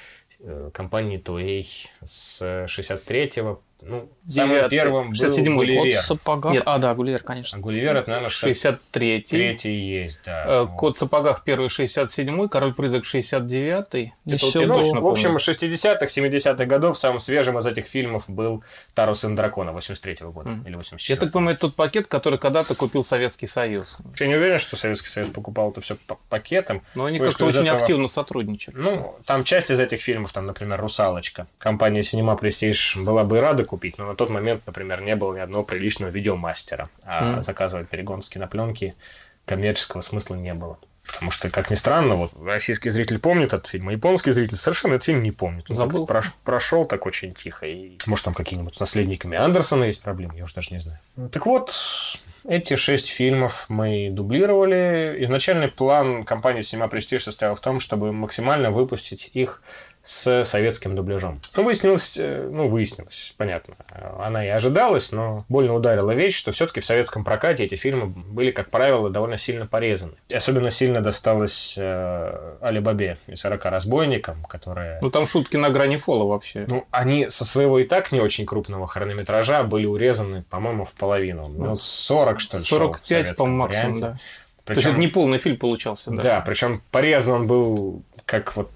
[0.73, 1.67] компании Toei
[2.05, 3.63] с 63-го.
[3.81, 6.01] Ну, самым первым был 67-й Кот Гулливер.
[6.01, 6.53] в сапогах.
[6.53, 6.63] Нет.
[6.67, 7.59] А, да, Гулливер, конечно.
[7.59, 9.69] А Гулливер, это, наверное, 63 63-й.
[9.71, 10.45] есть, да.
[10.47, 10.77] Э, Вот.
[10.79, 14.13] Кот в сапогах первый 67-й, Король призрак 69-й.
[14.27, 14.67] Это вот я.
[14.67, 15.39] Ну, точно в общем, помню.
[15.39, 18.65] 60-х, 70-х годов самым свежим из этих фильмов был
[18.95, 20.63] Таро Сын Дракона 83-го года Мгм.
[20.63, 23.97] или Я 84 так понимаю, это тот пакет, который когда-то купил Советский Союз.
[24.19, 25.97] Я не уверен, что Советский Союз покупал это все
[26.29, 26.83] пакетом.
[26.95, 28.75] Но они Кое-что как-то очень этого- активно сотрудничали.
[28.77, 31.47] Ну, там часть из этих фильмов, там, например, «Русалочка».
[31.59, 35.35] Компания Cinema Prestige была бы и рада купить, но на тот момент, например, не было
[35.37, 36.89] ни одного приличного видеомастера.
[37.05, 37.43] А Мгм.
[37.43, 38.95] заказывать перегон с кинопленки
[39.45, 40.79] коммерческого смысла не было.
[41.07, 44.93] Потому что, как ни странно, вот российский зритель помнит этот фильм, а японский зритель совершенно
[44.95, 45.71] этот фильм не помнит.
[45.71, 46.05] Он Забыл.
[46.05, 47.67] прош- прошел так очень тихо.
[47.67, 50.99] И, может, там какие-нибудь с наследниками Андерсона есть проблемы, я уж даже не знаю.
[51.33, 51.73] Так вот,
[52.47, 55.17] эти шесть фильмов мы дублировали.
[55.21, 59.63] Изначальный план компании Cinema Prestige состоял в том, чтобы максимально выпустить их
[60.09, 61.39] с советским дубляжом.
[61.55, 63.75] Ну, выяснилось, э, ну, выяснилось, понятно.
[64.19, 68.51] Она и ожидалась, но больно ударила вещь, что все-таки в советском прокате эти фильмы были,
[68.51, 70.15] как правило, довольно сильно порезаны.
[70.31, 74.99] И особенно сильно досталось э, Али Бабе и 40 разбойникам, которые...
[75.03, 76.65] Ну, там шутки на грани фола вообще.
[76.67, 81.49] Ну, они со своего и так не очень крупного хронометража были урезаны, по-моему, в половину.
[81.49, 84.07] Ну, 40, что ли, шел в 45, советском по-моему, максимум, варианте.
[84.07, 84.21] да.
[84.65, 86.23] То есть Причем- это не полный фильм получался, да.
[86.23, 88.71] да, причем порезан он был как вот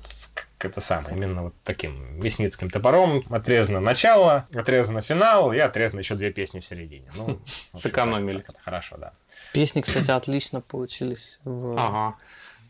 [0.65, 3.25] это самое, именно вот таким мясницким топором.
[3.31, 7.09] Отрезано начало, отрезано финал, и отрезано еще две песни в середине.
[7.17, 7.31] Ну, в
[7.75, 8.39] общем, Сэкономили.
[8.39, 9.13] так, так, Хорошо, да.
[9.53, 11.41] Песни, кстати, отлично получились.
[11.45, 12.17] в- Ага.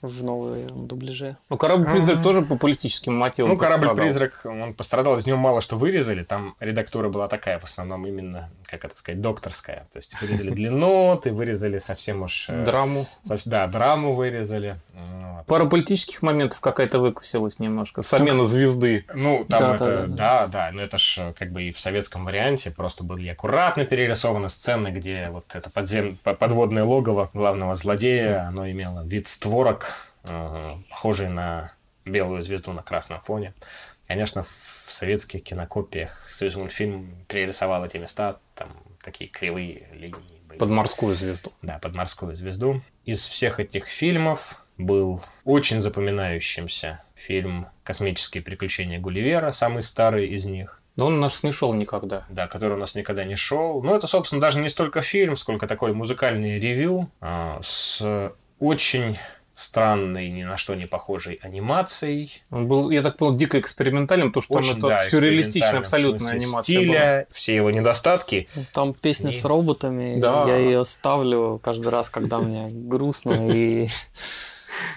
[0.02, 1.36] В новом дубляже.
[1.48, 6.24] Ну, корабль-призрак тоже по политическим мотивам Ну, корабль-призрак, он пострадал, из него мало что вырезали.
[6.24, 9.86] Там редактура была такая, в основном именно, как это сказать, докторская.
[9.92, 12.46] То есть вырезали длинноты, вырезали совсем уж...
[12.48, 13.06] э, Драму.
[13.46, 14.76] Да, драму вырезали.
[15.46, 18.02] Пара политических моментов какая-то выкусилась немножко.
[18.02, 19.04] Замена звезды.
[19.14, 23.04] Ну, там это, да, да, но это ж как бы и в советском варианте просто
[23.04, 26.18] были аккуратно перерисованы сцены, где вот это подзем...
[26.22, 29.91] по- подводное логово главного злодея, оно имело вид створок, э,
[30.22, 31.72] похожий на
[32.04, 33.54] белую звезду на красном фоне.
[34.06, 38.68] Конечно, в советских кинокопиях Союз мультфильм перерисовал эти места, там
[39.02, 40.58] такие кривые линии были.
[40.58, 41.52] Под морскую звезду.
[41.62, 42.82] Да, под морскую звезду.
[43.04, 50.82] Из всех этих фильмов был очень запоминающимся фильм «Космические приключения Гулливера», самый старый из них.
[50.96, 52.26] Но он у нас не шел никогда.
[52.28, 53.82] Да, который у нас никогда не шел.
[53.82, 59.18] Ну, это, собственно, даже не столько фильм, сколько такой музыкальный ревью а, с очень
[59.54, 62.42] странной, ни на что не похожей анимацией.
[62.50, 65.80] Он был, я так понял, дико экспериментальным, потому что Очень, там да, это сюрреалистичная в
[65.80, 66.84] абсолютная смысле анимация была.
[66.86, 68.48] стиля, все его недостатки.
[68.72, 69.32] Там песня Не.
[69.34, 70.18] с роботами.
[70.18, 70.44] Да.
[70.46, 73.88] Я ее ставлю каждый раз, когда мне грустно, и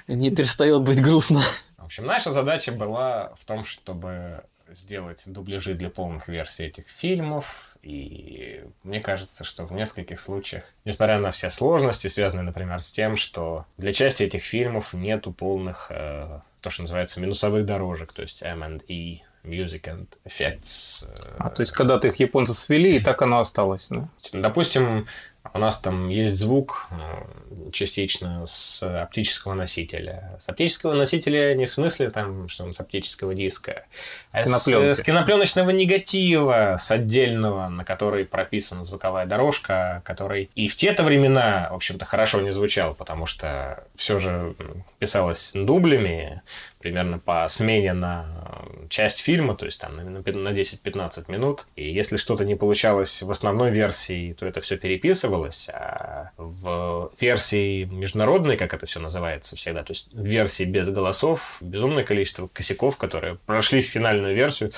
[0.07, 1.41] не перестает быть грустно.
[1.77, 4.43] В общем, наша задача была в том, чтобы
[4.73, 7.74] сделать дубляжи для полных версий этих фильмов.
[7.85, 13.15] И мне кажется, что в нескольких случаях, несмотря на все сложности, связанные, например, с тем,
[13.15, 18.41] что для части этих фильмов нету полных, э, то, что называется, минусовых дорожек, то есть
[18.41, 21.07] M&E, Music and Effects.
[21.07, 23.87] э, А, то есть когда-то их японцы свели, и так оно осталось.
[23.91, 24.09] Да?
[24.33, 25.07] Допустим,
[25.53, 30.35] у нас там есть звук э, частично с оптического носителя.
[30.39, 33.85] С оптического носителя не в смысле там, что он с оптического диска,
[34.31, 34.99] а с, кинопленки.
[34.99, 41.69] с кинопленочного негатива, с отдельного, на который прописана звуковая дорожка, который и в те-то времена,
[41.71, 44.55] в общем-то, хорошо не звучал, потому что все же
[44.99, 46.41] писалось дублями,
[46.85, 51.65] примерно по смене на э, часть фильма, то есть там на на 10-15 минут.
[51.75, 57.85] И если что-то не получалось в основной версии, то это все переписывалось, а в версии
[57.85, 62.97] международной, как это все называется всегда, то есть в версии без голосов, безумное количество косяков,
[62.97, 64.71] которые прошли в финальную версию,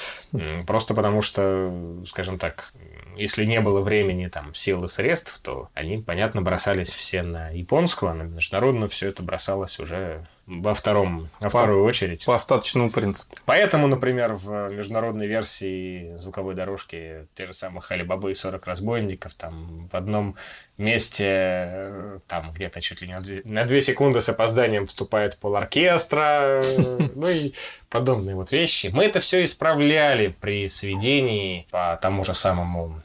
[0.65, 1.73] просто потому что,
[2.07, 2.71] скажем так,
[3.17, 8.11] если не было времени, там, сил и средств, то они, понятно, бросались все на японскую,
[8.11, 12.23] а на международную все это бросалось уже во втором, во вторую очередь.
[12.25, 13.35] По остаточному принципу.
[13.45, 19.89] Поэтому, например, в международной версии звуковой дорожки те же самых Алибабы и 40 разбойников, там
[19.91, 20.35] в одном
[20.77, 25.37] месте, э, там где-то чуть ли не на две, на две секунды с опозданием вступает
[25.37, 27.53] полоркестра, э, ну и
[27.89, 28.87] подобные вот вещи.
[28.87, 33.01] Мы это все исправляли при сведении по тому же самому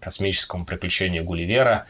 [0.00, 1.86] космическому приключению Гулливера.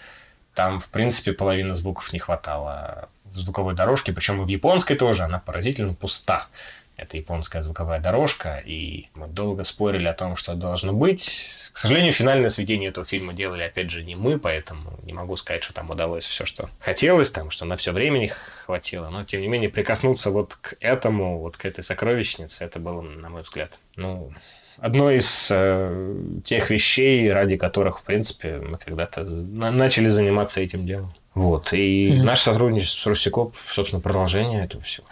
[0.54, 5.38] Там, в принципе, половины звуков не хватало звуковой дорожке, причем и в японской тоже, она
[5.38, 6.48] поразительно пуста.
[6.96, 11.70] Это японская звуковая дорожка, и мы долго спорили о том, что должно быть.
[11.72, 15.64] К сожалению, финальное сведение этого фильма делали, опять же, не мы, поэтому не могу сказать,
[15.64, 18.26] что там удалось все, что хотелось, там, что на все времени
[18.66, 23.00] хватило, но, тем не менее, прикоснуться вот к этому, вот к этой сокровищнице, это было,
[23.00, 24.30] на мой взгляд, ну,
[24.76, 31.14] одно из э, тех вещей, ради которых, в принципе, мы когда-то начали заниматься этим делом.
[31.34, 31.72] Вот.
[31.72, 32.26] И Мгм.
[32.26, 35.06] наше сотрудничество с Русикоп, собственно, продолжение этого всего.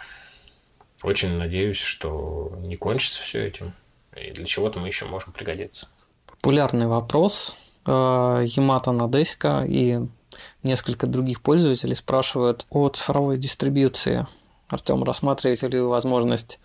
[1.01, 3.73] Очень надеюсь, что не кончится все этим.
[4.17, 5.87] И для чего-то мы еще можем пригодиться.
[6.27, 7.55] Популярный вопрос.
[7.85, 9.99] Э, Ямато Надеська и
[10.63, 14.27] несколько других пользователей спрашивают о цифровой дистрибьюции.
[14.67, 16.59] Артем, рассматриваете ли вы возможность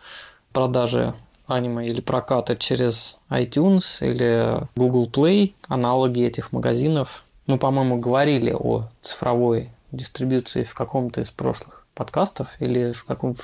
[0.53, 1.15] продажи
[1.47, 7.24] аниме или проката через iTunes или Google Play, аналоги этих магазинов?
[7.47, 13.37] Мы, по-моему, говорили о цифровой дистрибьюции в каком-то из прошлых подкастов или в каком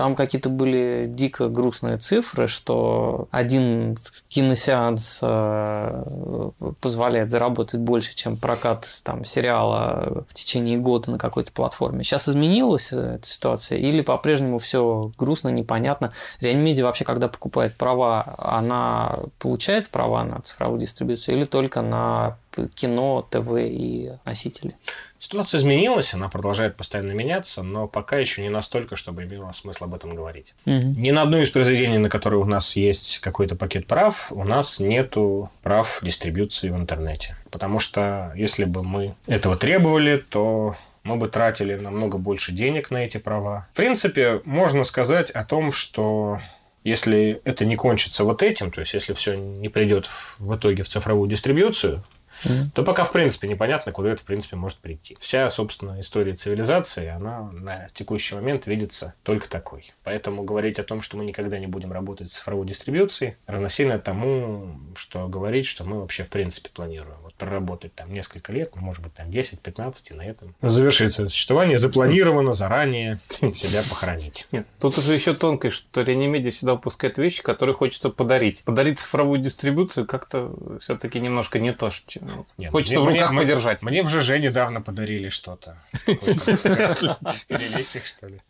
[0.00, 3.98] там какие-то были дико грустные цифры, что один
[4.28, 6.50] киносеанс э,
[6.80, 12.02] позволяет заработать больше, чем прокат там, сериала в течение года на какой-то платформе.
[12.02, 16.12] Сейчас изменилась э, эта ситуация или по-прежнему все грустно, непонятно?
[16.40, 22.38] Реанимедиа вообще, когда покупает права, она получает права на цифровую дистрибьюцию или только на
[22.74, 24.76] кино, ТВ и носители?
[25.18, 29.94] Ситуация изменилась, она продолжает постоянно меняться, но пока еще не настолько, чтобы имело смысл об
[29.94, 30.54] этом говорить.
[30.64, 30.94] Мгм.
[30.94, 34.80] Ни на одно из произведений, на которые у нас есть какой-то пакет прав, у нас
[34.80, 37.36] нету прав дистрибьюции в интернете.
[37.50, 43.04] Потому что если бы мы этого требовали, то мы бы тратили намного больше денег на
[43.04, 43.68] эти права.
[43.72, 46.40] В принципе, можно сказать о том, что
[46.84, 50.88] если это не кончится вот этим, то есть если все не придет в итоге в
[50.88, 52.02] цифровую дистрибьюцию,
[52.44, 52.70] Мгм.
[52.70, 55.16] то пока, в принципе, непонятно, куда это, в принципе, может прийти.
[55.20, 59.92] Вся, собственно, история цивилизации, она на текущий момент видится только такой.
[60.04, 64.78] Поэтому говорить о том, что мы никогда не будем работать с цифровой дистрибьюцией, равносильно тому,
[64.96, 69.02] что говорить, что мы вообще, в принципе, планируем вот проработать там несколько лет, ну, может
[69.02, 74.46] быть, там 10-15, и на этом завершить свое существование, запланировано заранее себя похоронить.
[74.52, 78.62] Нет, тут уже еще тонкость, что Реанимедиа всегда выпускает вещи, которые хочется подарить.
[78.64, 83.30] Подарить цифровую дистрибуцию как-то все-таки немножко не то, что ну, Нет, хочется мне- в руках
[83.32, 83.82] мне- подержать.
[83.82, 85.76] Мне в ЖЖ недавно подарили что-то.
[86.06, 88.40] Перелетик, что ли.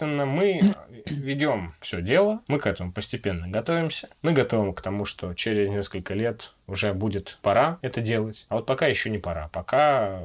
[0.00, 0.74] Мы
[1.06, 4.08] ведем все дело, мы к этому постепенно готовимся.
[4.22, 8.46] Мы готовы к тому, что через несколько лет уже будет пора это делать.
[8.48, 9.48] А вот пока еще не пора.
[9.48, 10.22] Пока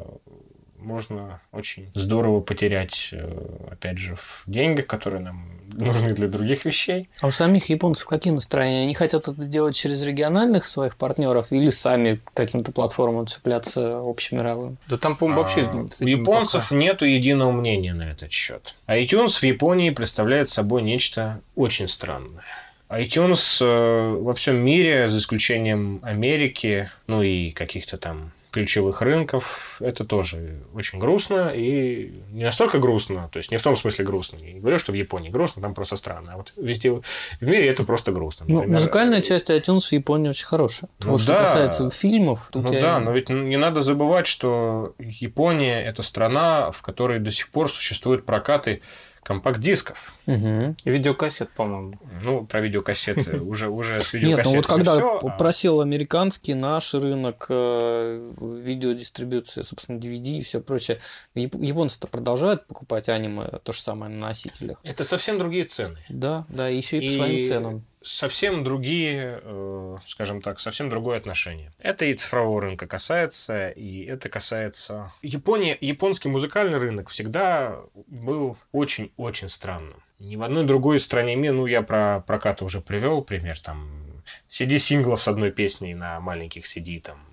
[0.81, 3.31] можно очень здорово потерять, э,
[3.71, 7.09] опять же, в деньгах, которые нам нужны для других вещей.
[7.21, 8.83] А у самих японцев какие настроения?
[8.83, 14.77] Они хотят это делать через региональных своих партнеров или сами каким-то платформам цепляться общемировым?
[14.87, 15.61] Да там, по-моему, вообще...
[15.61, 18.75] А, У японцев пока- нету единого мнения на этот счет.
[18.87, 22.43] iTunes в Японии представляет собой нечто очень странное.
[22.89, 30.03] iTunes э, во всем мире, за исключением Америки, ну и каких-то там ключевых рынков, это
[30.03, 34.37] тоже очень грустно и не настолько грустно, то есть не в том смысле грустно.
[34.41, 36.33] Я не говорю, что в Японии грустно, там просто странно.
[36.33, 37.01] А вот везде в
[37.39, 38.45] мире это просто грустно.
[38.49, 40.89] Ну, музыкальная часть iTunes в Японии очень хорошая.
[40.99, 41.43] Ну вот что да.
[41.43, 46.71] касается фильмов, тут Ну я- да, но ведь не надо забывать, что Япония это страна,
[46.71, 48.81] в которой до сих пор существуют прокаты
[49.23, 50.13] компакт-дисков.
[50.25, 50.75] Мгм.
[50.83, 51.93] И видеокассет, по-моему.
[52.21, 56.53] Ну, про видеокассеты уже, уже с Нет, видеокассетами ну вот когда всё, а просил американский
[56.53, 60.99] наш рынок э, видеодистрибьюции, собственно, DVD и все прочее,
[61.35, 64.79] яп- японцы-то продолжают покупать аниме то же самое на носителях.
[64.83, 65.99] Это совсем другие цены.
[66.09, 67.85] Да, да, еще и, И по своим ценам.
[68.03, 71.71] Совсем другие, э, скажем так, совсем другое отношение.
[71.79, 75.11] Это и цифрового рынка касается, и это касается...
[75.21, 80.01] Япония, японский музыкальный рынок всегда был очень-очень странным.
[80.17, 84.01] Ни в одной другой стране мира, ну, я про прокаты уже привел пример, там,
[84.49, 87.25] CD-синглов с одной песней на маленьких CD там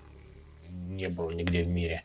[0.99, 2.03] не было нигде в мире.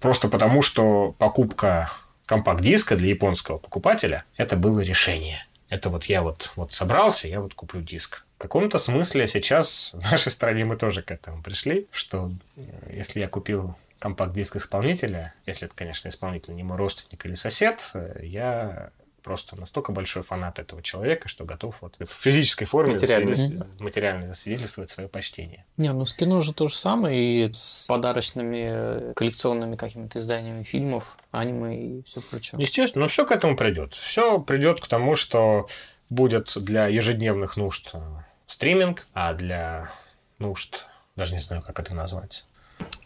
[0.00, 1.90] Просто потому, что покупка
[2.26, 5.44] компакт-диска для японского покупателя это было решение.
[5.68, 8.24] Это вот я вот, вот собрался, я вот куплю диск.
[8.36, 12.62] В каком-то смысле сейчас в нашей стране мы тоже к этому пришли, что э,
[12.92, 18.20] если я купил компакт-диск исполнителя, если это, конечно, исполнитель не мой родственник или сосед, э,
[18.22, 18.90] я
[19.22, 23.34] просто настолько большой фанат этого человека, что готов вот в физической форме Материально.
[23.34, 25.64] засвидетельствовать- материально засвидетельствовать свое почтение.
[25.76, 30.62] Не, ну с кино же то же самое, и с подарочными э, коллекционными какими-то изданиями
[30.62, 32.60] фильмов, аниме и все прочее.
[32.60, 33.94] Естественно, но все к этому придет.
[33.94, 35.68] Все придет к тому, что
[36.10, 38.00] будет для ежедневных нужд э,
[38.46, 39.90] стриминг, а для
[40.38, 42.44] нужд, даже не знаю, как это назвать.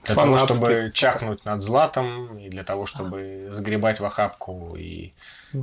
[0.05, 0.57] Для того, Фанатских.
[0.57, 5.13] чтобы чахнуть над златом, и для того, чтобы сгребать в охапку и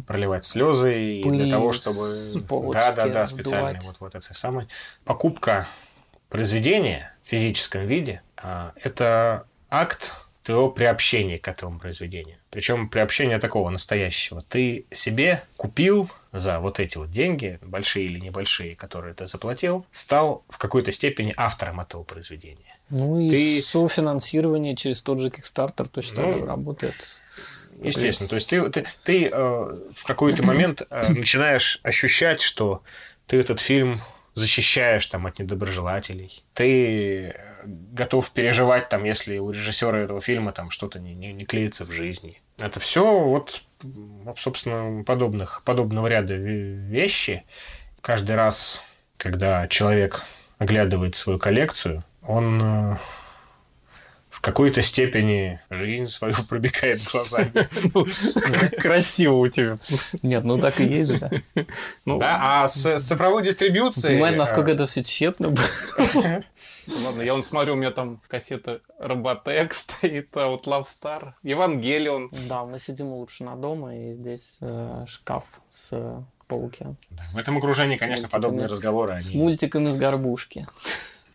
[0.08, 2.00] проливать слезы, и Пыль для того, чтобы...
[2.00, 3.86] с полочки Да, да, да, специальный сдувать.
[3.88, 4.68] вот, вот это самое.
[5.06, 5.68] Покупка
[6.30, 10.14] произведения в физическом виде а, это акт
[10.44, 12.38] твоего приобщения к этому произведению.
[12.50, 14.42] Причем приобщения такого настоящего.
[14.42, 20.44] Ты себе купил за вот эти вот деньги, большие или небольшие, которые ты заплатил, стал
[20.50, 22.78] в какой-то степени автором этого произведения.
[22.90, 27.22] Ну и Ты- софинансирование через тот же Kickstarter точно Ну, так же работает.
[27.82, 28.30] Естественно.
[28.30, 32.84] То есть ты, ты, ты, э, в какой-то момент э, начинаешь ощущать, что
[33.28, 34.02] ты этот фильм
[34.36, 36.44] защищаешь там от недоброжелателей.
[36.54, 37.34] Ты э,
[37.66, 41.92] готов переживать там, если у режиссера этого фильма там что-то не, не, не клеится в
[41.92, 42.42] жизни.
[42.58, 43.64] Это все вот,
[44.38, 47.44] собственно, подобных, подобного ряда ве- вещи.
[48.02, 48.84] Каждый раз,
[49.18, 50.24] когда человек
[50.58, 52.98] оглядывает свою коллекцию, он
[54.40, 57.52] в какой-то степени жизнь свою пробегает глазами.
[58.80, 59.78] Красиво у тебя.
[60.24, 61.44] Нет, ну так и есть же.
[62.06, 64.14] Ну, Да, а с, цифровой дистрибуцией...
[64.16, 65.66] Понимаете, насколько э, это все тщетно было?
[67.06, 72.30] ладно, я вон смотрю, у меня там кассета Роботек стоит, а вот Love Star, Евангелион.
[72.48, 76.86] Да, мы сидим лучше на дома, и здесь э, шкаф с э, полки.
[77.10, 78.42] да, В этом окружении, С конечно, мультиками.
[78.42, 79.38] подобные разговоры, С они...
[79.38, 80.66] мультиками с горбушки.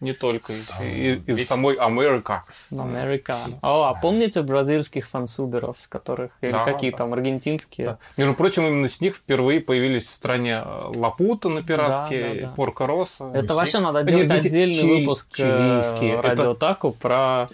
[0.05, 2.45] Не только из, А, из- из ведь- самой Америка.
[2.71, 3.39] Америка.
[3.63, 6.31] О, а помните бразильских фансуберов, с которых...
[6.43, 6.99] Или Да, какие да.
[6.99, 7.87] там, аргентинские?
[7.87, 7.99] Да.
[8.19, 12.41] Между прочим, именно с них впервые появились в стране э, Лапута на пиратке, Да, да,
[12.49, 12.55] да.
[12.55, 13.31] Порко Росса.
[13.31, 13.55] Это Руси.
[13.55, 16.17] вообще надо Нет, делать отдельный чили- выпуск чилийские.
[16.17, 17.49] э, Это- радиотаку про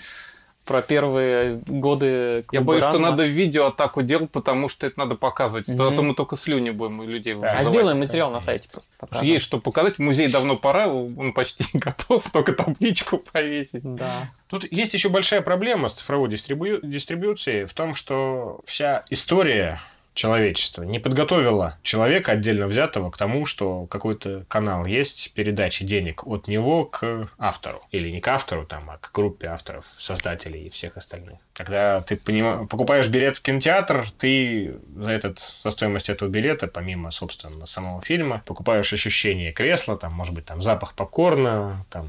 [0.71, 5.67] про первые годы Я боюсь, что надо видео атаку делать, потому что это надо показывать.
[5.67, 5.83] Мгм.
[5.83, 7.67] А то мы только слюни будем у людей А вызывать.
[7.67, 8.35] сделаем материал да.
[8.35, 8.93] на сайте просто.
[8.97, 9.27] Покажем.
[9.27, 9.99] Есть что показать.
[9.99, 13.83] Музей давно пора, он почти готов, только табличку повесить.
[13.83, 14.31] Да.
[14.47, 19.81] Тут есть еще большая проблема с цифровой дистрибью- дистрибьюцией в том, что вся история
[20.15, 26.49] человечества не подготовила человека отдельно взятого к тому, что какой-то канал есть передачи денег от
[26.49, 27.83] него к автору.
[27.91, 31.39] Или не к автору, там, а к группе авторов, создателей и всех остальных.
[31.53, 37.11] Когда ты понима- покупаешь билет в кинотеатр, ты за, этот, за стоимость этого билета, помимо,
[37.11, 42.09] собственно, самого фильма, покупаешь ощущение кресла, там, может быть, там запах попкорна, там,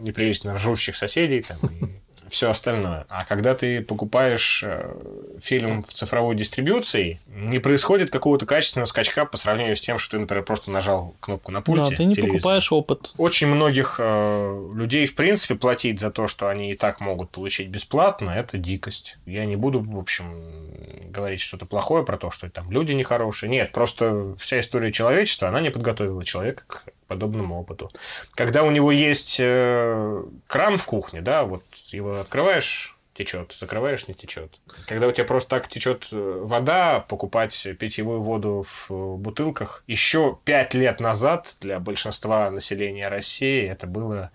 [0.00, 3.06] неприлично ржущих соседей там, и все остальное.
[3.08, 4.94] А когда ты покупаешь э,
[5.42, 10.18] фильм в цифровой дистрибьюции, не происходит какого-то качественного скачка по сравнению с тем, что ты,
[10.18, 11.90] например, просто нажал кнопку на пульте.
[11.90, 12.38] Да, ты не телевизора.
[12.38, 13.14] покупаешь опыт.
[13.16, 17.68] Очень многих э, людей, в принципе, платить за то, что они и так могут получить
[17.68, 19.18] бесплатно, это дикость.
[19.26, 23.50] Я не буду, в общем, говорить что-то плохое про то, что там люди нехорошие.
[23.50, 27.88] Нет, просто вся история человечества, она не подготовила человека к подобному опыту.
[28.34, 34.14] Когда у него есть э, кран в кухне, да, вот его открываешь, течет, закрываешь, не
[34.14, 34.58] течет.
[34.86, 40.38] Когда у тебя просто так течет э, вода, покупать питьевую воду в э, бутылках, еще
[40.44, 44.30] пять лет назад для большинства населения России это было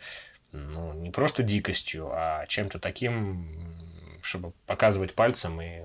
[0.52, 3.46] ну, не просто дикостью, а чем-то таким,
[4.22, 5.82] чтобы показывать пальцем и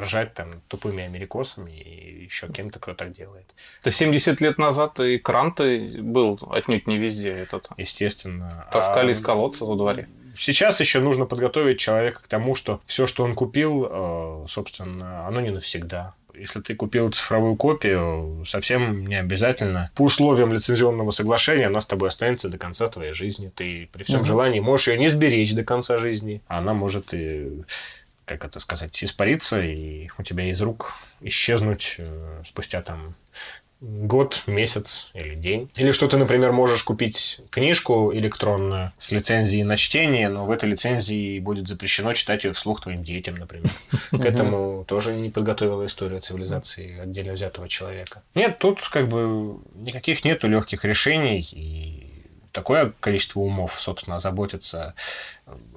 [0.00, 3.46] ржать там тупыми америкосами и еще кем-то, кто так делает.
[3.82, 5.64] То 70 лет назад экран-то
[6.00, 7.68] был отнюдь не везде этот.
[7.76, 8.66] Естественно.
[8.72, 10.08] Таскали А из колодца во дворе.
[10.36, 15.40] Сейчас еще нужно подготовить человека к тому, что все, что он купил, э, собственно, оно
[15.40, 16.14] не навсегда.
[16.32, 19.90] Если ты купил цифровую копию, совсем не обязательно.
[19.96, 23.50] По условиям лицензионного соглашения она с тобой останется до конца твоей жизни.
[23.52, 24.26] Ты при всем Мгм.
[24.26, 26.40] желании можешь ее не сберечь до конца жизни.
[26.46, 27.64] Она может и,
[28.28, 33.14] как это сказать, испариться, и у тебя из рук исчезнуть э, спустя там
[33.80, 35.70] год, месяц или день.
[35.76, 40.68] Или что ты, например, можешь купить книжку электронную с лицензией на чтение, но в этой
[40.68, 43.70] лицензии будет запрещено читать ее вслух твоим детям, например.
[44.10, 48.22] К этому тоже не подготовила история цивилизации отдельно взятого человека.
[48.34, 52.08] Нет, тут как бы никаких нету легких решений, и
[52.52, 54.94] такое количество умов, собственно, озаботится,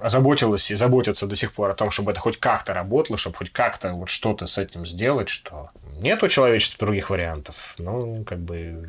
[0.00, 3.52] озаботилось и заботится до сих пор о том, чтобы это хоть как-то работало, чтобы хоть
[3.52, 7.74] как-то вот что-то с этим сделать, что нет у человечества других вариантов.
[7.78, 8.84] Ну, как бы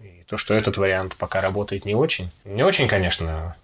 [0.00, 2.30] и то, что этот вариант пока работает не очень.
[2.44, 3.56] Не очень, конечно,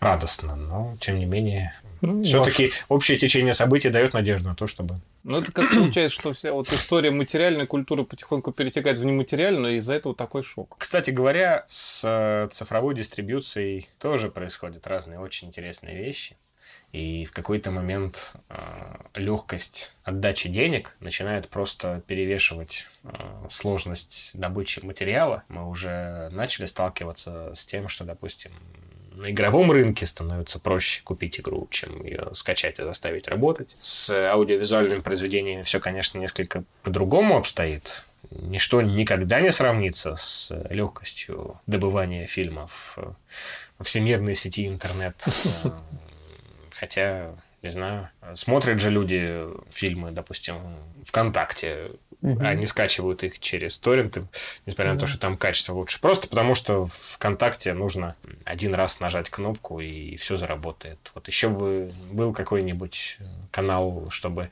[0.00, 1.74] радостно, но тем не менее.
[2.00, 6.32] Ну, Все-таки общее течение событий дает надежду на то, чтобы Ну, это как получается, что
[6.32, 10.76] вся вот история материальной культуры потихоньку перетекает в нематериальную, и из-за этого такой шок.
[10.78, 16.36] Кстати говоря, с э, цифровой дистрибьюцией тоже происходят разные очень интересные вещи.
[16.92, 18.36] И в какой-то момент
[19.14, 23.08] легкость отдачи денег начинает просто перевешивать э,
[23.50, 25.42] сложность добычи материала.
[25.48, 28.52] Мы уже начали сталкиваться с тем, что, допустим,
[29.14, 33.74] на игровом рынке становится проще купить игру, чем ее скачать и заставить работать.
[33.78, 38.04] С аудиовизуальными произведениями все, конечно, несколько по-другому обстоит.
[38.30, 42.98] Ничто никогда не сравнится с легкостью добывания фильмов
[43.78, 45.16] во всемирной сети интернет.
[46.72, 50.56] Хотя, не знаю, смотрят же люди фильмы, допустим,
[51.06, 51.92] ВКонтакте,
[52.24, 52.46] Мгм.
[52.46, 54.26] они скачивают их через торренты,
[54.64, 55.06] несмотря на то, Да.
[55.08, 56.00] что там качество лучше.
[56.00, 60.98] Просто потому, что ВКонтакте нужно один раз нажать кнопку, и все заработает.
[61.14, 63.18] Вот еще бы был какой-нибудь
[63.50, 64.50] канал, чтобы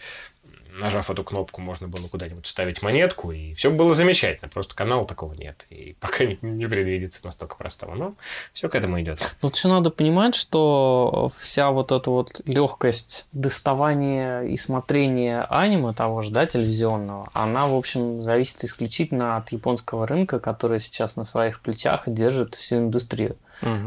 [0.79, 4.49] нажав эту кнопку, можно было куда-нибудь вставить монетку, и все было замечательно.
[4.49, 5.66] Просто канала такого нет.
[5.70, 7.95] И пока не, не предвидится настолько простого.
[7.95, 8.14] Но
[8.53, 9.37] все к этому идет.
[9.41, 16.20] Тут еще надо понимать, что вся вот эта вот легкость доставания и смотрения аниме того
[16.20, 21.61] же, да, телевизионного, она, в общем, зависит исключительно от японского рынка, который сейчас на своих
[21.61, 23.37] плечах держит всю индустрию.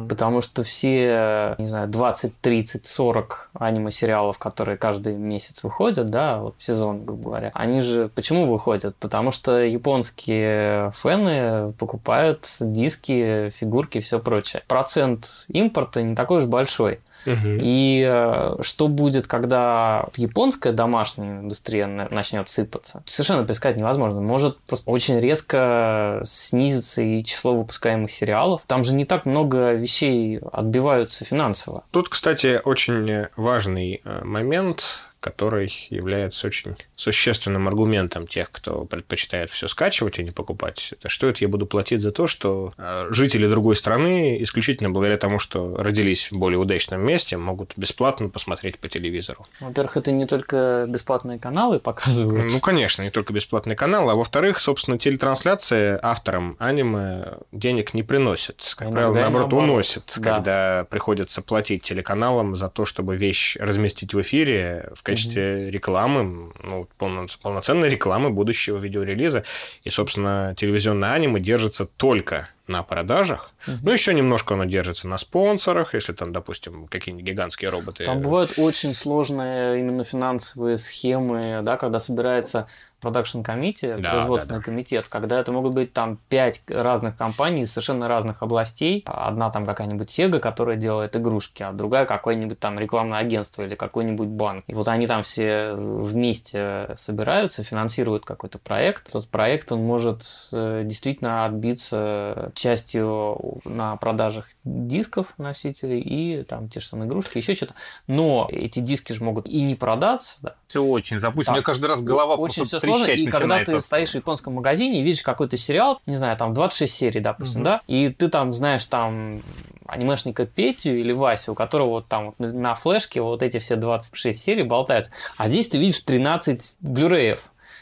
[0.07, 6.55] Потому что все, не знаю, 20, 30, 40 аниме-сериалов, которые каждый месяц выходят, да, вот
[6.59, 8.95] сезон, грубо говоря, они же почему выходят?
[8.97, 14.63] Потому что японские фэны покупают диски, фигурки и все прочее.
[14.67, 16.99] Процент импорта не такой уж большой.
[17.25, 23.03] И э, что будет, когда японская домашняя индустрия на- начнет сыпаться?
[23.05, 24.21] Совершенно предсказать невозможно.
[24.21, 28.61] Может просто очень резко снизиться и число выпускаемых сериалов.
[28.67, 31.83] Там же не так много вещей отбиваются финансово.
[31.91, 34.83] Тут, кстати, очень важный э, момент,
[35.25, 40.93] который является очень существенным аргументом тех, кто предпочитает все скачивать, а не покупать.
[40.93, 45.17] Это что это я буду платить за то, что э, жители другой страны исключительно благодаря
[45.17, 49.47] тому, что родились в более удачном месте, могут бесплатно посмотреть по телевизору.
[49.59, 52.51] Во-первых, это не только бесплатные каналы показывают.
[52.51, 58.75] Ну, конечно, не только бесплатный канал, а во-вторых, собственно, телетрансляция авторам аниме денег не приносит.
[58.77, 60.21] Как Иногда правило, наоборот, наоборот, уносит, да.
[60.21, 66.87] когда приходится платить телеканалам за то, чтобы вещь разместить в эфире в качестве рекламы, ну,
[66.99, 69.43] полно- полноценной рекламы будущего видеорелиза.
[69.83, 73.51] И, собственно, телевизионное аниме держится только на продажах.
[73.67, 78.05] Ну, еще немножко оно держится на спонсорах, если там, допустим, какие-нибудь гигантские роботы.
[78.05, 82.67] Там бывают очень сложные именно финансовые схемы, да, когда собирается
[83.05, 84.65] продакшн комитет, Да, производственный да, да.
[84.65, 89.03] комитет, когда это могут быть там пять разных компаний из совершенно разных областей.
[89.05, 94.29] Одна там какая-нибудь Sega, которая делает игрушки, а другая какое-нибудь там рекламное агентство или какой-нибудь
[94.29, 94.63] банк.
[94.67, 99.09] И вот они там все вместе собираются, финансируют какой-то проект.
[99.09, 106.79] Этот проект, он может э, действительно отбиться частью на продажах дисков носителей и там те
[106.79, 107.73] же самые игрушки, еще что-то.
[108.07, 111.53] Но эти диски же могут и не продаться, да, Все очень запущено.
[111.53, 111.57] Да.
[111.57, 114.53] Меня каждый раз голова очень просто все сложно, и когда ты от- стоишь в японском
[114.55, 117.65] магазине и видишь какой-то сериал, не знаю, там 26 серий, допустим, Мгм.
[117.65, 119.41] да, и ты там знаешь там
[119.87, 123.75] анимешника Петю или Васю, у которого вот там вот на- на флешке вот эти все
[123.75, 127.41] 26 серий болтаются, а здесь ты видишь 13 блюреев,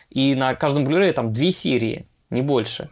[0.10, 2.90] и на каждом блюрее там две серии, не больше.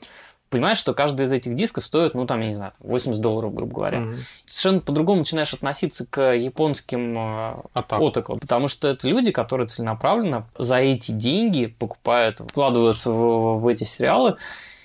[0.51, 3.73] Понимаешь, что каждый из этих дисков стоит, ну, там, я не знаю, 80 долларов, грубо
[3.73, 3.99] говоря.
[4.01, 4.15] Мгм.
[4.45, 10.45] Совершенно по-другому начинаешь относиться к японским э, А отокам, потому что это люди, которые целенаправленно
[10.57, 14.35] за эти деньги покупают, вкладываются в, в эти сериалы.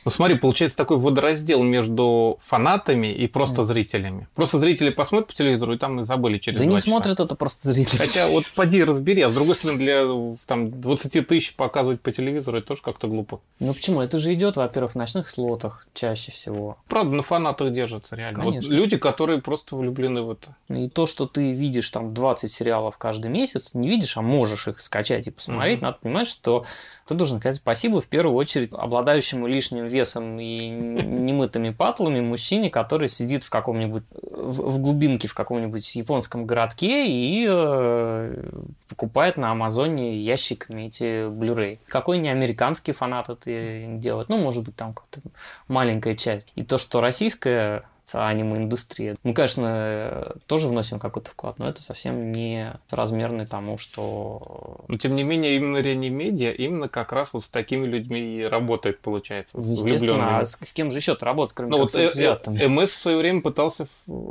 [0.06, 4.28] Ну смотри, получается такой водораздел между фанатами и просто зрителями.
[4.36, 6.84] Просто зрители посмотрят по телевизору и там и забыли через да не часа.
[6.86, 7.96] смотрят это просто зрители.
[7.98, 10.04] Хотя вот поди разбери, а с другой стороны, для
[10.46, 13.40] там, 20 тысяч показывать по телевизору, это тоже как-то глупо.
[13.58, 14.00] Ну почему?
[14.00, 16.78] Это же идет, во-первых, в ночных слотах чаще всего.
[16.86, 18.44] Правда, на фанатах держатся реально.
[18.44, 20.54] Вот люди, которые просто влюблены в это.
[20.68, 24.78] И то, что ты видишь там 20 сериалов каждый месяц, не видишь, а можешь их
[24.78, 25.84] скачать и посмотреть, Мгм.
[25.84, 26.64] надо понимать, что
[27.06, 33.08] ты должен сказать спасибо в первую очередь обладающему лишним весом и немытыми патлами мужчине, который
[33.08, 38.50] сидит в каком-нибудь в, глубинке в каком-нибудь японском городке и э,
[38.88, 41.78] покупает на Амазоне ящиками эти Blu-ray.
[41.88, 45.28] Какой не американский фанат это делает, ну, может быть, там какая-то
[45.68, 46.48] маленькая часть.
[46.54, 47.84] И то, что российская
[48.14, 49.16] аниме-индустрия.
[49.24, 54.84] Мы, конечно, тоже вносим какой-то вклад, но это совсем не размерный тому, что...
[54.88, 59.00] Но тем не менее, именно Реанимедиа именно как раз вот с такими людьми и работает,
[59.00, 59.58] получается.
[59.58, 62.06] Естественно, а с, с кем же еще работать, кроме Ну как вот с э- э-
[62.06, 62.66] энтузиастами?
[62.66, 63.86] МС в свое время пытался...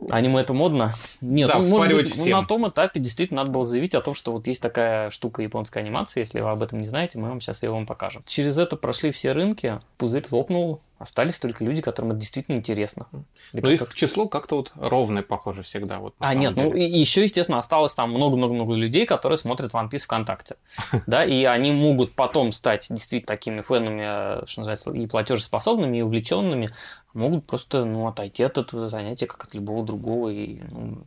[0.09, 0.93] Аниме это модно?
[1.21, 2.39] Нет, Да, ну, может быть, ну, всем.
[2.39, 5.79] на том этапе действительно надо было заявить о том, что вот есть такая штука японской
[5.79, 8.23] анимации, если вы об этом не знаете, мы вам сейчас ее вам покажем.
[8.25, 13.07] Через это прошли все рынки, пузырь лопнул, остались только люди, которым это действительно интересно.
[13.11, 13.19] Да
[13.53, 15.99] Но как- их число как-то вот ровное, похоже, всегда.
[15.99, 16.87] Вот, А, нет, ну деле.
[16.87, 20.55] и еще, естественно, осталось там много-много-много людей, которые смотрят One Piece ВКонтакте.
[21.07, 24.03] Да, и они могут потом стать действительно такими фенами,
[24.41, 26.69] э, что называется, и платежеспособными, и увлеченными,
[27.13, 31.03] могут просто, ну, отойти от этого занятия, как от любого другого, и, ну,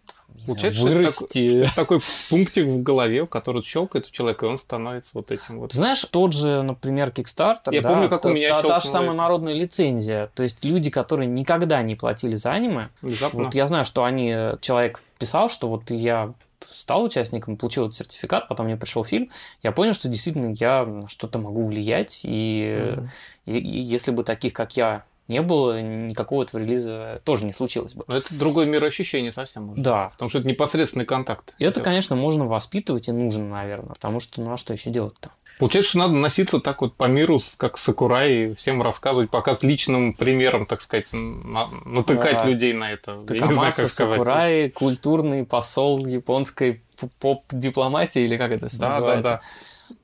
[0.46, 1.58] Получается, что это вырасти.
[1.64, 2.00] такой, такой
[2.30, 5.72] пунктик в голове, который щелкает у человека, и он становится вот этим вот.
[5.72, 8.88] Знаешь, тот же, например, Kickstarter, Я да, помню, как у та- меня та, та же
[8.88, 10.30] самая народная лицензия.
[10.34, 13.44] То есть люди, которые никогда не платили за аниме, Внезапно.
[13.44, 16.32] Вот я знаю, что они, э, человек писал, что вот я
[16.70, 19.30] стал участником, получил этот сертификат, потом мне пришел фильм,
[19.62, 23.10] я понял, что действительно я что-то могу влиять, и, Мгм.
[23.46, 27.92] и- и если бы таких, как я, не было, никакого этого релиза тоже не случилось
[27.94, 28.04] бы.
[28.08, 29.82] Но это другое мироощущение совсем уже.
[29.82, 30.08] Да.
[30.14, 31.54] Потому что это непосредственный контакт.
[31.58, 35.30] И это, конечно, можно воспитывать и нужно, наверное, потому что, ну а что еще делать-то?
[35.58, 39.62] Получается, что надо носиться так вот по миру, как Сакурай, и всем рассказывать, пока с
[39.64, 42.44] личным примером, так сказать, на- натыкать Да.
[42.46, 43.18] людей на это.
[43.28, 44.18] Я не знаю, как сказать.
[44.18, 46.80] Сакурай, культурный посол японской
[47.18, 49.30] поп-дипломатии, или как это всё Да, да, называется?
[49.32, 49.40] да.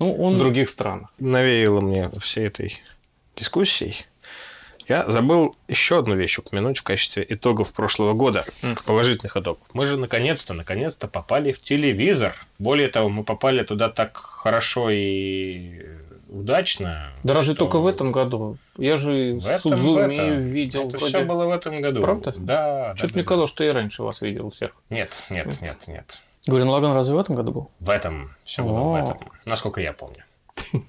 [0.00, 0.38] Ну, В он...
[0.38, 1.10] других странах.
[1.20, 2.80] навеяло мне всей этой
[3.36, 4.04] дискуссией.
[4.88, 8.44] Я забыл еще одну вещь упомянуть в качестве итогов прошлого года,
[8.84, 9.66] положительных итогов.
[9.72, 12.34] Мы же наконец-то, наконец-то попали в телевизор.
[12.58, 15.86] Более того, мы попали туда так хорошо и
[16.28, 17.12] удачно.
[17.22, 18.58] Да разве только в этом году?
[18.76, 20.42] Я же В этом, в этом.
[20.44, 20.88] видел.
[20.88, 21.06] Это вроде.
[21.16, 22.00] все было в этом году.
[22.00, 22.34] Правда?
[22.36, 22.94] Да.
[22.96, 23.28] Что-то да, мне да.
[23.28, 24.72] казалось, что я раньше вас видел всех.
[24.90, 26.20] Нет, нет, нет, нет.
[26.46, 27.70] Гурин Лаган разве в этом году был?
[27.80, 30.24] В этом все было в этом, насколько я помню.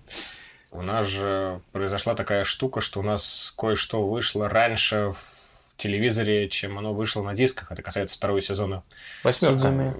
[0.78, 6.78] У нас же произошла такая штука, что у нас кое-что вышло раньше в телевизоре, чем
[6.78, 7.72] оно вышло на дисках.
[7.72, 8.84] Это касается второго сезона
[9.24, 9.58] Восьмерка.
[9.58, 9.94] Судзуми.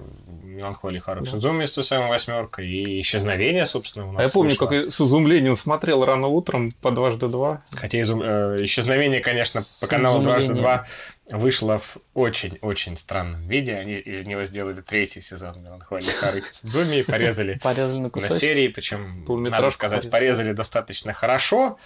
[0.44, 4.50] Меланхолия Харуки Судзуми с той самой восьмеркой, и Исчезновение, собственно, у нас А я помню,
[4.52, 4.66] вышло.
[4.66, 7.62] как с изумлением смотрел рано утром по дважды два.
[7.72, 10.86] Хотя изум- э, Исчезновение, конечно, по каналу «Дважды два»
[11.30, 13.74] вышло в очень-очень странном виде.
[13.74, 18.68] Они из него сделали третий сезон Меланхолии Харуки Судзуми и порезали Порезали на на серии,
[18.68, 20.10] причем, надо сказать, порезали.
[20.10, 21.78] порезали достаточно хорошо,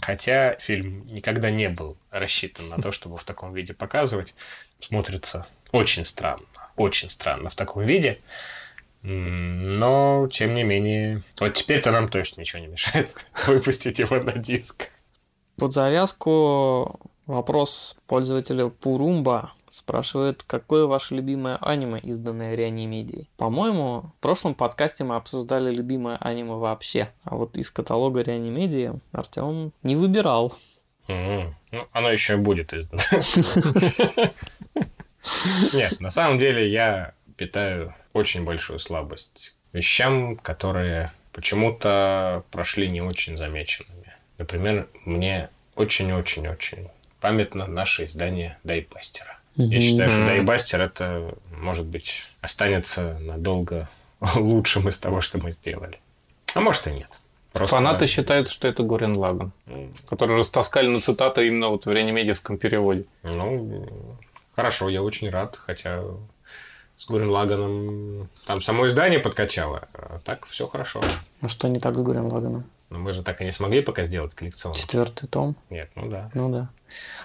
[0.00, 4.34] хотя фильм никогда не был рассчитан на то, чтобы в таком виде показывать.
[4.80, 6.46] Смотрится очень странно,
[6.76, 8.20] очень странно в таком виде.
[9.02, 13.14] Но, тем не менее, вот теперь-то нам точно ничего не мешает
[13.46, 14.88] выпустить его на диск.
[15.56, 23.28] Под завязку вопрос пользователя Пурумба спрашивает, какое ваше любимое аниме, изданное Реанимедией?
[23.36, 29.72] По-моему, в прошлом подкасте мы обсуждали любимое аниме вообще, а вот из каталога Реанимедии Артем
[29.82, 30.56] не выбирал.
[31.08, 33.02] М, Ну, оно еще будет издано.
[35.72, 43.00] Нет, на самом деле я питаю очень большую слабость к вещам, которые почему-то прошли не
[43.00, 44.12] очень замеченными.
[44.38, 46.90] Например, мне очень-очень-очень
[47.28, 49.38] памятно наше издание Дайбастера.
[49.56, 50.26] Я считаю, что.
[50.26, 53.88] Дайбастер это, может быть, останется надолго
[54.34, 55.98] лучшим из того, что мы сделали.
[56.54, 57.20] А может и нет.
[57.54, 59.52] Просто- Фанаты считают, что это Гурен Лаган,
[60.06, 63.06] который растоскали на цитаты именно вот в реанимедиевском переводе.
[63.22, 63.86] Ну,
[64.54, 66.02] хорошо, я очень рад, хотя
[66.98, 71.00] с Гурен Лаганом там само издание подкачало, а так все хорошо.
[71.40, 72.64] Ну что не так с Гурен Лаганом?
[72.90, 74.76] Но мы же так и не смогли пока сделать коллекционно.
[74.76, 75.56] Четвертый том?
[75.70, 76.30] Нет, ну да.
[76.34, 76.68] Ну да.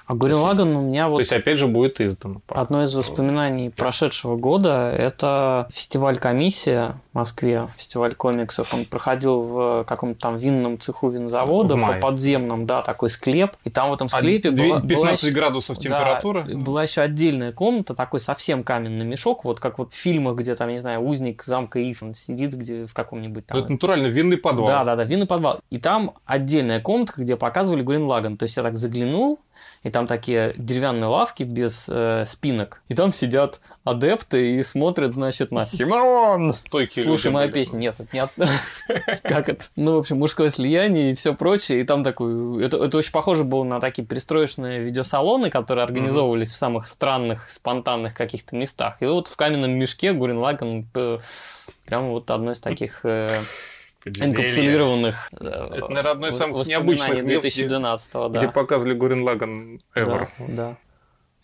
[0.06, 2.42] А Гурен Лаган у меня То вот есть, опять же, будет издано.
[2.48, 8.74] Одно из воспоминаний прошедшего года– это фестиваль «Комиссия» в Москве, фестиваль комиксов.
[8.74, 12.02] Он проходил в каком-то там винном цеху винзавода, по мае.
[12.02, 13.52] подземном, да, такой склеп.
[13.66, 16.44] И там в этом А склепе две- была, была 15 еще- градусов да, температура.
[16.44, 20.70] была еще отдельная комната, такой совсем каменный мешок, вот как вот в фильмах, где там,
[20.70, 23.58] не знаю, узник замка Иф сидит где в каком-нибудь там...
[23.58, 24.66] Ну, Это натурально винный подвал.
[24.68, 25.60] Да, да, да, винный подвал.
[25.70, 28.38] И там отдельная комната, где показывали Гурен Лаган.
[28.38, 29.40] То есть я так заглянул,
[29.84, 32.82] и там такие деревянные лавки без э, спинок.
[32.90, 36.54] И там сидят адепты и смотрят, значит, на Симон!
[36.54, 37.78] Стойкие Слушай, моя песня.
[37.78, 38.32] Нет, это не от...
[39.24, 39.64] Как это?
[39.78, 41.80] Ну, в общем, мужское слияние и все прочее.
[41.80, 42.64] И там такой...
[42.64, 48.14] Это, это очень похоже было на такие пристроечные видеосалоны, которые организовывались в самых странных, спонтанных
[48.14, 48.98] каких-то местах.
[49.00, 51.20] И вот в каменном мешке Гурен Лаган э,
[51.86, 53.42] прямо вот одно из таких э.
[54.06, 58.28] Инкапсулированных Это, наверное, одно из самых необычных мест, 2012 да.
[58.30, 60.28] Где показывали Гурен Лаган ever.
[60.40, 60.78] Да, да.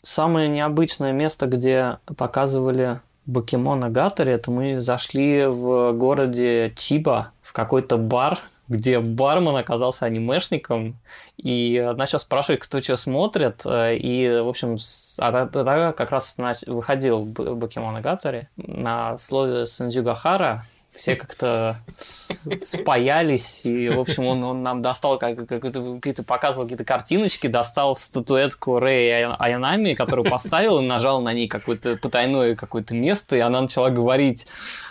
[0.01, 3.01] Самое необычное место, где показывали
[3.31, 8.37] Покемона Гатори, это мы зашли в городе Чиба в какой-то бар,
[8.67, 10.97] где бармен оказался анимешником,
[11.37, 14.77] и начал спрашивать, кто что смотрит, э, и, в общем,
[15.17, 16.35] а тогда как раз
[16.67, 20.65] выходил Б- Покемон Гатори на слове Сензюгахара,
[20.95, 21.79] все как-то
[22.63, 27.95] спаялись, и, в общем, он, он нам достал как, какую-то, какие-то, показывал какие-то картиночки, достал
[27.95, 33.39] статуэтку Рэй Ая- Аянами, которую поставил и нажал на ней какое-то потайное какое-то место, и
[33.39, 34.47] она начала говорить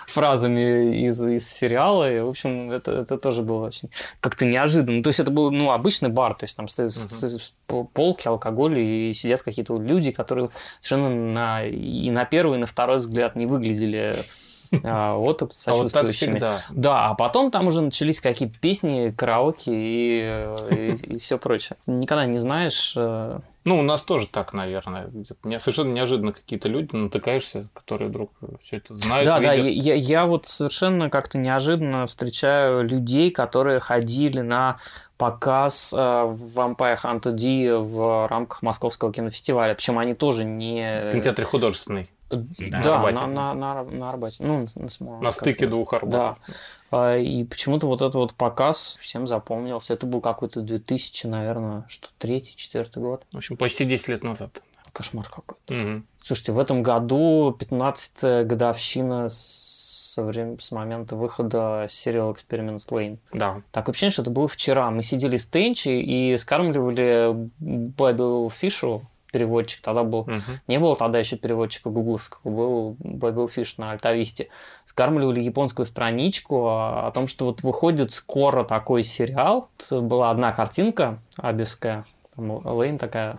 [0.06, 3.90] фразами из, из сериала, и, в общем, это, это тоже было очень
[4.20, 5.02] как-то неожиданно.
[5.02, 6.92] То есть это был, ну, обычный бар, то есть там стоят
[7.66, 10.50] по- полки, алкоголь, и сидят какие-то люди, которые
[10.80, 14.24] совершенно на, и на первый, и на второй взгляд не выглядели
[14.84, 16.30] а, вот А вот так сочувствующими.
[16.32, 16.62] всегда.
[16.70, 21.76] Да, а потом там уже начались какие-то песни, караоке и, и, все прочее.
[21.86, 22.92] Никогда не знаешь.
[22.96, 25.06] э, Ну, у нас тоже так, наверное.
[25.06, 28.30] Где-то не- совершенно неожиданно какие-то люди натыкаешься, которые вдруг
[28.62, 29.26] все это знают.
[29.26, 29.84] Да, да, я, видят.
[29.84, 34.78] я, я вот совершенно как-то неожиданно встречаю людей, которые ходили на
[35.16, 39.74] показ э, Vampire Hunter D в рамках Московского кинофестиваля.
[39.74, 41.00] Причем они тоже не...
[41.04, 42.08] В кинотеатре художественный.
[42.36, 43.14] Да, На Арбате.
[43.14, 44.36] на, на, на, на Арбате.
[44.44, 44.66] Ну,
[45.00, 45.20] на.
[45.20, 45.96] На стыке двух Да.
[45.98, 46.38] арбатов.
[46.90, 49.92] А, И почему-то вот этот вот показ всем запомнился.
[49.94, 53.24] Это был какой-то 2000, наверное, что, третий, четвертый год.
[53.32, 54.62] В общем, почти 10 лет назад.
[54.92, 55.56] Кошмар какой.
[55.68, 56.06] Мгм.
[56.22, 63.18] Слушайте, в этом году 15-я годовщина со врем- с момента выхода сериала Experiments Lain.
[63.32, 63.62] Да.
[63.72, 64.88] Так вообще, что это было вчера.
[64.92, 69.02] Мы сидели с Тенчи и скармливали Babel Fish у,
[69.34, 69.80] переводчик.
[69.82, 70.60] Тогда был Мгм.
[70.68, 74.48] не было тогда еще переводчика гугловского, был Bible Fish на Альтависте.
[74.84, 79.68] Скармливали японскую страничку о о том, что вот выходит скоро такой сериал.
[79.90, 82.04] Была одна картинка абевская,
[82.36, 83.38] там Лейн такая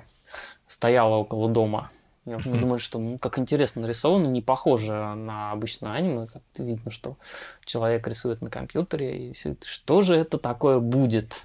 [0.67, 1.89] стояла около дома.
[2.25, 6.25] Я вот думаю, что ну, как интересно нарисовано, не похоже на обычное аниме.
[6.27, 7.17] Как видно, что
[7.63, 9.29] человек рисует на компьютере.
[9.29, 9.67] И всё это.
[9.67, 11.43] Что же это такое будет?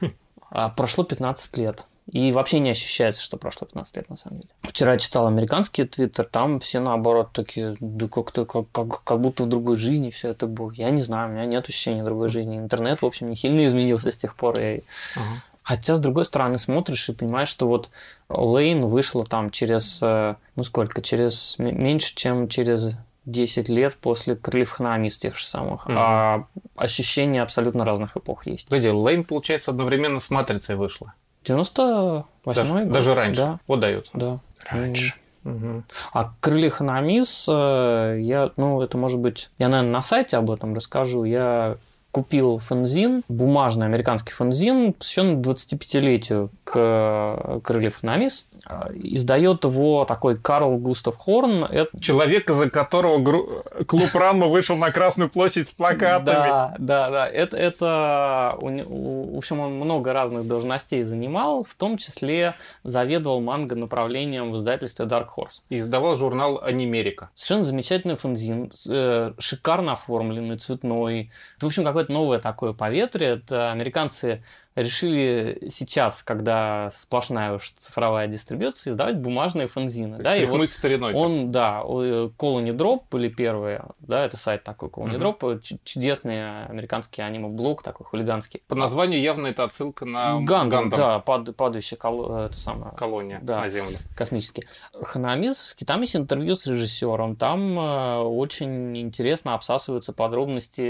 [0.48, 1.84] А прошло 15 лет.
[2.10, 4.50] И вообще не ощущается, что прошло 15 лет на самом деле.
[4.62, 9.48] Вчера читал американский твиттер, там все наоборот такие, да как-то как, как, как будто в
[9.48, 10.70] другой жизни все это было.
[10.72, 12.58] Я не знаю, у меня нет ощущения другой жизни.
[12.58, 14.58] Интернет, в общем, не сильно изменился с тех пор.
[14.60, 14.82] И...
[15.16, 15.42] Ага.
[15.64, 17.90] Хотя, с другой стороны, смотришь и понимаешь, что вот
[18.28, 22.92] Лейн вышла там через, э, ну сколько, через меньше, чем через
[23.24, 25.86] 10 лет после крыльев Ханамис тех же самых.
[25.86, 25.96] Мгм.
[25.98, 26.46] А
[26.76, 28.68] ощущения абсолютно разных эпох есть.
[28.68, 31.14] Погоди, Лейн, получается, одновременно с Матрицей вышла.
[31.46, 32.90] 98 Даже, год.
[32.90, 33.40] даже раньше.
[33.40, 34.10] Да, Вот дают.
[34.12, 34.38] да.
[34.70, 35.14] Раньше.
[35.44, 35.84] Мгм.
[36.12, 40.74] А крылья Ханамис, э, я, ну, это может быть, я, наверное, на сайте об этом
[40.74, 41.22] расскажу.
[41.22, 41.76] Я
[42.20, 48.46] купил фензин, бумажный американский фензин, посвященный 25-летию к крыльев Ханамис.
[48.66, 51.64] Э, Издает его такой Карл Густав Хорн.
[51.64, 56.24] Это Человек, из-за которого гру- клуб Ранма вышел на Красную площадь с плакатами.
[56.24, 57.28] Да, да, да.
[57.28, 64.52] Это, это в общем, он много разных должностей занимал, в том числе заведовал манго направлением
[64.52, 65.60] в издательстве Dark Horse.
[65.68, 67.28] И издавал журнал Анимерика.
[67.34, 71.30] Совершенно замечательный фанзин, э, шикарно оформленный, цветной.
[71.56, 73.30] Это, в общем, какое-то новое такое поветрие.
[73.36, 74.42] Это американцы
[74.76, 80.18] решили сейчас, когда сплошная уж цифровая дистрибьюция, издавать бумажные фанзины.
[80.18, 81.14] Да, и вот стариной.
[81.14, 85.22] он, да, Colony Drop были первые, да, это сайт такой Colony Мгм.
[85.22, 88.62] Drop, чудесный американский аниме-блог такой хулиганский.
[88.68, 90.98] По названию явно это отсылка на Гандам, Гандам.
[90.98, 93.60] да, пад- падающая кол- это самое, Колония Да.
[93.62, 93.98] на Земле.
[94.14, 94.64] космический.
[94.92, 100.82] Ханамис, там есть интервью с режиссером, там э, очень интересно обсасываются подробности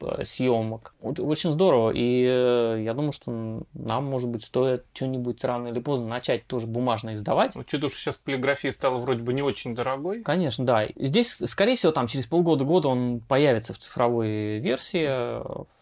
[0.00, 0.94] э, съемок.
[1.02, 6.06] Очень здорово, и э, я думаю, что нам, может быть, стоит что-нибудь рано или поздно
[6.06, 7.56] начать тоже бумажно издавать.
[7.56, 10.22] Учитывая, что сейчас полиграфия стала вроде бы не очень дорогой.
[10.22, 10.86] Конечно, да.
[10.96, 15.06] Здесь, скорее всего, там через полгода-года он появится в цифровой версии.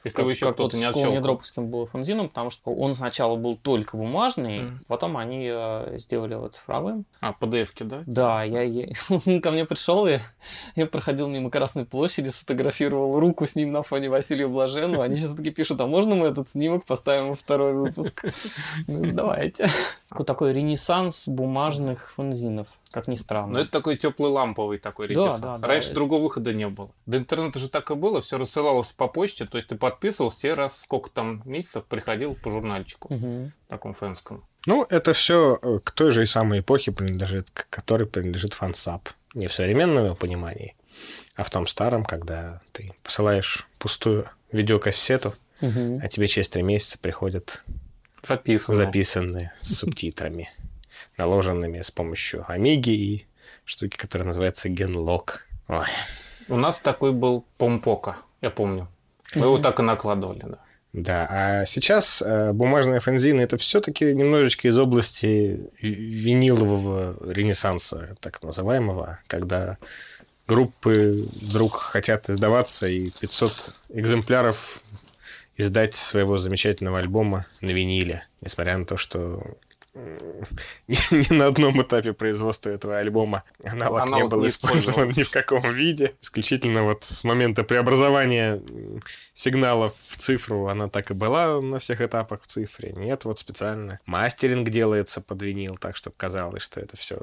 [0.05, 1.03] Если как, вы еще кто-то вот не отщелкал.
[1.05, 4.81] Колонидроповским был фанзином, потому что он сначала был только бумажный, Мгм.
[4.87, 7.07] потом они э, сделали его цифровым.
[7.21, 8.03] А, PDF-ки, да?
[8.07, 8.89] Да, я, я-
[9.43, 10.19] ко мне пришел, и
[10.77, 15.05] я проходил мимо Красной площади, сфотографировал руку с ним на фоне Василия Блаженного.
[15.05, 18.25] Они сейчас таки пишут, а можно мы этот снимок поставим во второй выпуск?
[18.87, 19.69] Ну, давайте.
[20.09, 23.53] Такой- Такой ренессанс бумажных фанзинов, как ни странно.
[23.55, 25.41] Но это такой теплый ламповый такой Да, ренессанс.
[25.41, 25.69] да, да.
[25.69, 26.91] Раньше другого выхода не было.
[27.07, 30.55] До интернета же так и было, все рассылалось по почте, то есть ты подписывался, тебе
[30.55, 33.53] раз сколько там месяцев приходил по журнальчику Мгм.
[33.69, 34.49] такому фэнскому.
[34.67, 39.11] Ну, это все к той же и самой эпохе принадлежит, к которой принадлежит фансап.
[39.35, 40.77] Не в современном его понимании,
[41.35, 45.99] а в том старом, когда ты посылаешь пустую видеокассету, Мгм.
[46.03, 47.63] а тебе через три месяца приходят
[48.23, 48.77] Записано.
[48.77, 50.49] записанные с субтитрами,
[51.17, 53.27] наложенными с помощью Амиги и
[53.65, 55.39] штуки, которая называется Genlock.
[55.69, 55.87] Ой,
[56.49, 58.89] У нас такой был Помпока, я помню.
[59.35, 60.59] Мы его так и накладывали, да.
[60.93, 68.41] Да, а сейчас э, бумажные фанзины это все-таки немножечко из области ви- винилового ренессанса, так
[68.45, 69.79] называемого, когда
[70.47, 74.81] группы вдруг хотят издаваться и 500 экземпляров
[75.57, 79.43] издать своего замечательного альбома на виниле, несмотря на то, что
[80.89, 85.31] ни, на одном этапе производства этого альбома аналог, не Аналог был не использован ни в
[85.31, 86.15] каком виде.
[86.21, 88.61] Исключительно вот с момента преобразования
[89.35, 92.93] сигналов в цифру она так и была на всех этапах в цифре.
[92.93, 97.21] Нет, вот специально мастеринг делается под винил, так, чтобы казалось, что это все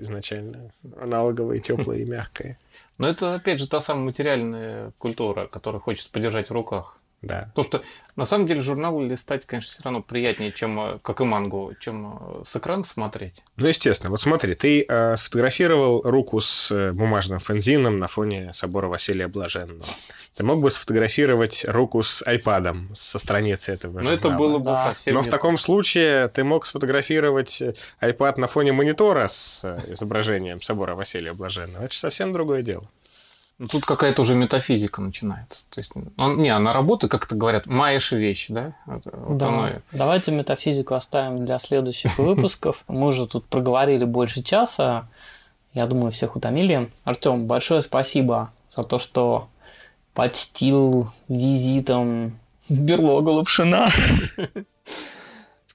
[0.00, 2.58] изначально аналоговое, теплое и мягкое.
[2.98, 6.99] Но это, опять же, та самая материальная культура, которую хочется подержать в руках.
[7.22, 7.50] Да.
[7.54, 7.82] Потому что,
[8.16, 12.18] на самом деле, журнал листать, конечно, все равно приятнее, чем, э, как и мангу, чем
[12.40, 13.42] э, с экрана смотреть.
[13.56, 14.08] Ну, естественно.
[14.08, 19.84] Вот смотри, ты э, сфотографировал руку с э, бумажным фензином на фоне собора Василия Блаженного.
[20.34, 24.38] Ты мог бы сфотографировать руку с айпадом со страницы этого Но это журнала.
[24.38, 24.86] было бы Да.
[24.88, 27.60] совсем Но не в таком случае ты мог сфотографировать
[28.00, 31.84] iPad на фоне монитора с изображением собора Василия Блаженного.
[31.84, 32.88] Это же совсем другое дело.
[33.60, 35.66] Ну, Тут какая-то уже метафизика начинается.
[35.68, 38.72] То есть, он, не, она работает, как это говорят, маешь вещь, да?
[38.86, 39.48] Вот, вот Да.
[39.48, 42.82] оно Давайте метафизику оставим для следующих выпусков.
[42.88, 45.08] Мы уже тут проговорили больше часа.
[45.74, 46.90] Я думаю, всех утомили.
[47.04, 49.48] Артем, большое спасибо за то, что
[50.14, 52.38] почтил визитом
[52.70, 53.90] берлогу Лапшина.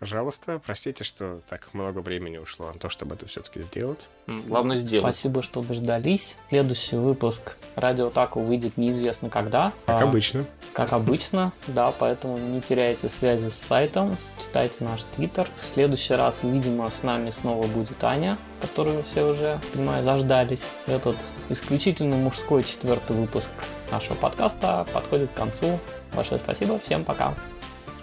[0.06, 4.06] Пожалуйста, простите, что так много времени ушло на то, чтобы это все-таки сделать.
[4.28, 5.16] Главное сделать.
[5.16, 6.38] Спасибо, что дождались.
[6.48, 9.74] Следующий выпуск Радио Таку выйдет неизвестно когда.
[9.88, 10.46] Как А, обычно.
[10.74, 15.48] Как обычно, да, поэтому не теряйте связи с сайтом, читайте наш твиттер.
[15.56, 20.66] В следующий раз, видимо, с нами снова будет Аня, которую все уже, понимаю, заждались.
[20.86, 21.18] Этот
[21.50, 23.50] исключительно мужской четвертый выпуск
[23.90, 25.80] нашего подкаста подходит к концу.
[26.14, 27.34] Большое спасибо, всем пока.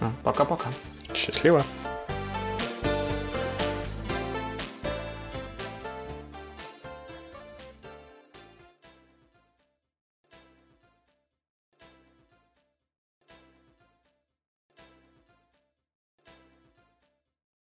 [0.00, 0.66] А, Пока-пока.
[1.14, 1.62] Счастливо.